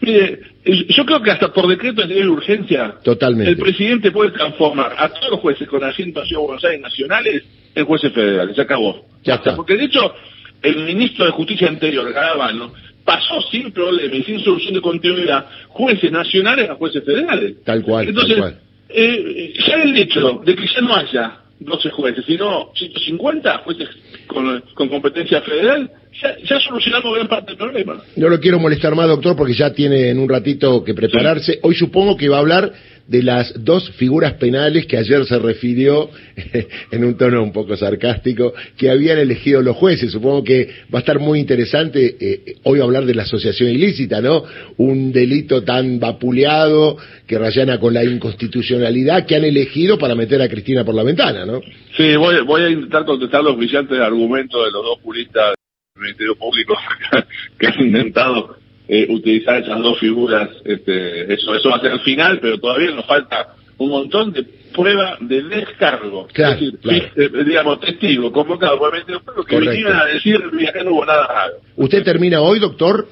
Mire, 0.00 0.40
yo 0.88 1.06
creo 1.06 1.22
que 1.22 1.30
hasta 1.30 1.52
por 1.52 1.66
decreto 1.66 2.02
de 2.02 2.08
nivel 2.08 2.24
de 2.24 2.30
urgencia, 2.30 2.94
Totalmente. 3.02 3.50
el 3.50 3.56
presidente 3.56 4.10
puede 4.10 4.32
transformar 4.32 4.94
a 4.98 5.08
todos 5.08 5.30
los 5.30 5.40
jueces 5.40 5.66
con 5.68 5.82
asiento 5.84 6.20
en 6.20 6.24
la 6.24 6.28
Ciudad 6.28 6.40
de 6.42 6.46
Buenos 6.46 6.64
Aires 6.64 6.80
nacionales 6.80 7.42
en 7.74 7.84
jueces 7.86 8.12
federales. 8.12 8.54
Se 8.56 8.62
acabó. 8.62 9.06
Ya 9.22 9.34
está. 9.36 9.56
Porque 9.56 9.76
de 9.76 9.84
hecho, 9.84 10.14
el 10.62 10.76
ministro 10.84 11.24
de 11.24 11.30
Justicia 11.32 11.68
anterior, 11.68 12.12
Garabano, 12.12 12.72
pasó 13.04 13.40
sin 13.50 13.70
problema 13.72 14.14
y 14.14 14.22
sin 14.24 14.40
solución 14.40 14.74
de 14.74 14.80
continuidad 14.80 15.46
jueces 15.68 16.10
nacionales 16.10 16.68
a 16.70 16.74
jueces 16.74 17.04
federales. 17.04 17.62
Tal 17.64 17.82
cual, 17.82 18.08
Entonces, 18.08 18.36
tal 18.36 18.40
cual. 18.52 18.60
eh, 18.88 19.54
ya 19.66 19.82
el 19.82 19.96
hecho 19.96 20.42
de 20.44 20.54
que 20.56 20.66
ya 20.66 20.80
no 20.82 20.94
haya 20.96 21.38
12 21.64 21.90
jueces, 21.90 22.24
sino 22.26 22.70
150 22.74 23.58
jueces 23.58 23.88
con, 24.26 24.62
con 24.74 24.88
competencia 24.88 25.40
federal, 25.40 25.90
ya, 26.22 26.36
ya 26.38 26.60
solucionamos 26.60 27.14
gran 27.14 27.28
parte 27.28 27.52
del 27.52 27.58
problema. 27.58 28.02
No 28.16 28.28
lo 28.28 28.38
quiero 28.38 28.58
molestar 28.58 28.94
más, 28.94 29.08
doctor, 29.08 29.34
porque 29.36 29.54
ya 29.54 29.72
tiene 29.72 30.10
en 30.10 30.18
un 30.18 30.28
ratito 30.28 30.84
que 30.84 30.94
prepararse. 30.94 31.58
Hoy 31.62 31.74
supongo 31.74 32.16
que 32.16 32.28
va 32.28 32.36
a 32.36 32.40
hablar 32.40 32.72
de 33.06 33.22
las 33.22 33.52
dos 33.64 33.90
figuras 33.92 34.34
penales 34.34 34.86
que 34.86 34.96
ayer 34.96 35.24
se 35.26 35.38
refirió 35.38 36.10
en 36.90 37.04
un 37.04 37.16
tono 37.16 37.42
un 37.42 37.52
poco 37.52 37.76
sarcástico 37.76 38.54
que 38.76 38.90
habían 38.90 39.18
elegido 39.18 39.60
los 39.60 39.76
jueces. 39.76 40.12
Supongo 40.12 40.42
que 40.42 40.68
va 40.92 40.98
a 40.98 41.00
estar 41.00 41.18
muy 41.18 41.38
interesante 41.38 42.16
eh, 42.18 42.56
hoy 42.62 42.80
hablar 42.80 43.04
de 43.04 43.14
la 43.14 43.24
asociación 43.24 43.70
ilícita, 43.70 44.20
¿no? 44.20 44.44
Un 44.78 45.12
delito 45.12 45.62
tan 45.62 46.00
vapuleado 46.00 46.96
que 47.26 47.38
rayana 47.38 47.78
con 47.78 47.92
la 47.92 48.04
inconstitucionalidad 48.04 49.26
que 49.26 49.36
han 49.36 49.44
elegido 49.44 49.98
para 49.98 50.14
meter 50.14 50.40
a 50.40 50.48
Cristina 50.48 50.84
por 50.84 50.94
la 50.94 51.02
ventana, 51.02 51.44
¿no? 51.44 51.60
Sí, 51.96 52.16
voy, 52.16 52.40
voy 52.44 52.62
a 52.62 52.70
intentar 52.70 53.04
contestar 53.04 53.42
los 53.44 53.56
brillantes 53.56 53.98
argumentos 54.00 54.64
de 54.64 54.72
los 54.72 54.82
dos 54.82 54.98
juristas 55.02 55.54
del 55.94 56.02
Ministerio 56.02 56.36
Público 56.36 56.74
que 57.58 57.66
han 57.66 57.80
intentado 57.80 58.63
eh, 58.88 59.06
utilizar 59.08 59.62
esas 59.62 59.80
dos 59.80 59.98
figuras. 59.98 60.48
Este, 60.64 61.32
eso, 61.32 61.54
eso 61.54 61.70
va 61.70 61.76
a 61.76 61.80
ser 61.80 61.92
el 61.92 62.00
final, 62.00 62.38
pero 62.40 62.58
todavía 62.58 62.90
nos 62.90 63.06
falta 63.06 63.54
un 63.78 63.90
montón 63.90 64.32
de 64.32 64.44
prueba 64.72 65.16
de 65.20 65.42
descargo. 65.42 66.26
Claro, 66.32 66.54
es 66.54 66.60
decir, 66.60 66.78
claro. 66.80 67.04
eh, 67.16 67.44
digamos, 67.44 67.80
testigo, 67.80 68.32
convocado 68.32 68.78
por 68.78 68.94
el 68.96 69.04
que 69.04 69.58
vinieron 69.58 69.96
a 69.96 70.04
decir, 70.06 70.40
mira, 70.52 70.70
acá 70.70 70.84
no 70.84 70.92
hubo 70.92 71.04
nada 71.04 71.26
raro. 71.26 71.54
¿Usted 71.76 72.02
termina 72.04 72.40
hoy, 72.40 72.58
doctor? 72.58 73.08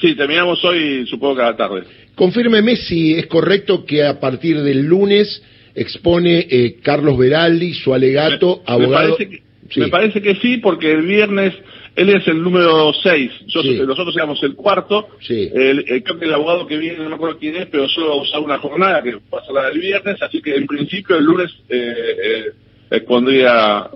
Sí, 0.00 0.14
terminamos 0.14 0.62
hoy, 0.64 1.06
supongo 1.06 1.36
que 1.36 1.42
a 1.42 1.50
la 1.50 1.56
tarde. 1.56 1.82
Confírmeme 2.14 2.76
si 2.76 3.14
es 3.14 3.26
correcto 3.26 3.84
que 3.84 4.04
a 4.04 4.18
partir 4.20 4.60
del 4.62 4.82
lunes 4.84 5.42
expone 5.74 6.46
eh, 6.50 6.76
Carlos 6.82 7.16
Veraldi 7.16 7.72
su 7.74 7.94
alegato, 7.94 8.62
me, 8.66 8.72
abogado. 8.74 9.10
Me 9.10 9.14
parece, 9.16 9.30
que, 9.30 9.42
Sí. 9.70 9.80
me 9.80 9.88
parece 9.88 10.20
que 10.20 10.34
sí, 10.36 10.58
porque 10.58 10.92
el 10.92 11.02
viernes 11.02 11.54
él 11.94 12.08
es 12.08 12.26
el 12.28 12.42
número 12.42 12.92
6, 13.02 13.30
Sí. 13.48 13.80
nosotros 13.86 14.14
éramos 14.16 14.42
el 14.42 14.54
cuarto. 14.54 15.08
Sí. 15.20 15.50
El, 15.54 15.84
el- 15.88 16.02
creo 16.02 16.18
que 16.18 16.24
el 16.24 16.34
abogado 16.34 16.66
que 16.66 16.76
viene, 16.78 16.98
no 16.98 17.08
me 17.10 17.14
acuerdo 17.16 17.38
quién 17.38 17.56
es, 17.56 17.66
pero 17.66 17.88
solo 17.88 18.08
va 18.08 18.14
a 18.14 18.22
usar 18.22 18.40
una 18.40 18.58
jornada 18.58 19.02
que 19.02 19.16
pasa 19.30 19.52
la 19.52 19.68
del 19.68 19.78
viernes, 19.80 20.16
así 20.22 20.40
que 20.40 20.54
en 20.54 20.66
principio 20.66 21.16
el 21.16 21.24
lunes 21.24 21.50
eh, 21.68 21.94
eh, 22.24 22.44
expondría 22.90 23.88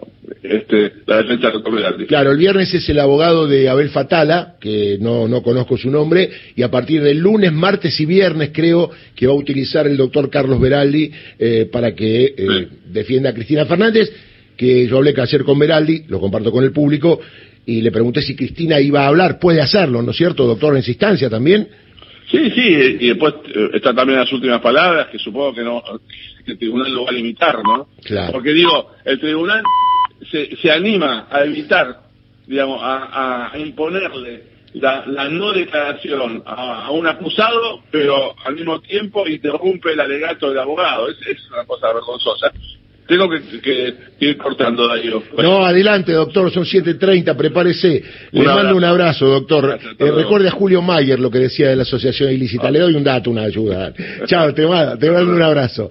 este, 0.43 0.93
la 1.07 1.19
defensa 1.19 1.47
del 1.49 1.53
doctor 1.55 1.75
Veraldi. 1.75 2.07
Claro, 2.07 2.33
el 2.33 2.39
viernes 2.39 2.73
es 2.75 2.89
el 2.89 2.99
abogado 2.99 3.47
de 3.47 3.69
Abel 3.69 3.91
Fatala, 3.91 4.57
que 4.61 4.99
no, 5.01 5.29
no 5.29 5.43
conozco 5.43 5.77
su 5.77 5.91
nombre, 5.91 6.31
y 6.57 6.63
a 6.63 6.71
partir 6.71 7.03
del 7.03 7.19
lunes, 7.19 7.53
martes 7.53 7.99
y 8.01 8.07
viernes 8.07 8.51
creo 8.53 8.91
que 9.15 9.27
va 9.27 9.33
a 9.33 9.37
utilizar 9.37 9.87
el 9.87 9.97
doctor 9.97 10.31
Carlos 10.31 10.61
Veraldi 10.61 11.11
eh, 11.39 11.69
para 11.71 11.95
que 11.95 12.35
eh, 12.37 12.69
defienda 12.87 13.31
a 13.31 13.35
Cristina 13.35 13.67
Fernández, 13.67 14.11
que 14.57 14.87
yo 14.87 14.97
hablé 14.97 15.13
que 15.15 15.21
ayer 15.21 15.45
con 15.45 15.59
Veraldi, 15.59 16.05
lo 16.09 16.19
comparto 16.19 16.51
con 16.51 16.65
el 16.65 16.73
público, 16.73 17.21
y 17.67 17.83
le 17.83 17.91
pregunté 17.91 18.23
si 18.23 18.37
Cristina 18.37 18.81
iba 18.81 19.03
a 19.03 19.09
hablar, 19.09 19.39
puede 19.39 19.61
hacerlo, 19.61 20.01
¿no 20.01 20.13
es 20.13 20.17
cierto, 20.17 20.47
doctor, 20.47 20.77
en 20.77 20.85
instancia 20.87 21.29
también? 21.29 21.69
Sí, 22.31 22.51
sí, 22.51 22.97
y 23.01 23.09
después 23.09 23.35
eh, 23.55 23.71
están 23.75 23.95
también 23.95 24.19
las 24.21 24.33
últimas 24.33 24.61
palabras, 24.61 25.09
que 25.09 25.19
supongo 25.19 25.55
que 25.55 25.63
no 25.63 25.83
que 26.45 26.53
el 26.53 26.59
tribunal 26.59 26.93
lo 26.93 27.05
va 27.05 27.11
a 27.11 27.13
limitar, 27.13 27.63
¿no? 27.63 27.89
Claro. 28.05 28.33
Porque 28.33 28.53
digo, 28.53 28.93
el 29.05 29.19
tribunal 29.19 29.63
se, 30.31 30.57
se 30.57 30.71
anima 30.71 31.27
a 31.31 31.45
evitar, 31.45 32.03
digamos, 32.47 32.81
a, 32.83 33.51
a 33.53 33.59
imponerle 33.59 34.45
la, 34.75 35.05
la 35.07 35.29
no 35.29 35.53
declaración 35.53 36.43
a, 36.47 36.87
a 36.87 36.91
un 36.91 37.07
acusado, 37.07 37.83
pero 37.91 38.35
al 38.45 38.55
mismo 38.55 38.81
tiempo 38.81 39.27
interrumpe 39.27 39.93
el 39.93 40.01
alegato 40.01 40.51
del 40.51 40.59
abogado. 40.59 41.09
Es, 41.09 41.17
es 41.27 41.51
una 41.51 41.65
cosa 41.65 41.93
vergonzosa. 41.93 42.53
Tengo 43.07 43.29
que, 43.31 43.41
que- 43.61 43.95
que 44.19 44.25
ir 44.27 44.37
cortando, 44.37 44.89
Darío. 44.89 45.23
No, 45.39 45.65
adelante, 45.65 46.13
doctor, 46.13 46.51
son 46.51 46.65
7.30, 46.65 47.37
prepárese. 47.37 48.03
Le 48.33 48.41
Un 48.41 48.47
mando 48.47 48.77
un 48.77 48.85
abrazo, 48.85 49.27
doctor. 49.27 49.79
Eh, 49.99 50.11
recuerde 50.11 50.49
a 50.49 50.51
Julio 50.51 50.83
Mayer 50.83 51.19
lo 51.21 51.31
que 51.31 51.39
decía 51.39 51.69
de 51.69 51.77
la 51.77 51.83
asociación 51.83 52.33
ilícita. 52.33 52.71
Le 52.71 52.81
doy 52.81 52.95
un 52.95 53.05
dato, 53.05 53.31
una 53.31 53.43
ayuda. 53.43 53.93
Chao, 54.27 54.53
te 54.55 54.67
mando, 54.67 54.99
te 54.99 55.11
mando 55.11 55.33
un 55.33 55.43
abrazo. 55.43 55.91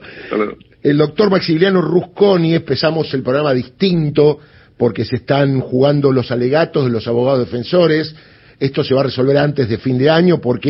El 0.83 0.97
doctor 0.97 1.29
Maximiliano 1.31 1.81
Rusconi, 1.81 2.53
empezamos 2.55 3.13
el 3.13 3.23
programa 3.23 3.53
distinto 3.53 4.39
porque 4.77 5.05
se 5.05 5.15
están 5.15 5.61
jugando 5.61 6.11
los 6.11 6.31
alegatos 6.31 6.85
de 6.85 6.91
los 6.91 7.07
abogados 7.07 7.39
defensores. 7.39 8.13
esto 8.59 8.83
se 8.83 8.93
va 8.93 9.01
a 9.01 9.05
resolver 9.05 9.37
antes 9.37 9.67
de 9.67 9.77
fin 9.77 9.97
de 9.97 10.09
año 10.09 10.39
porque 10.39 10.63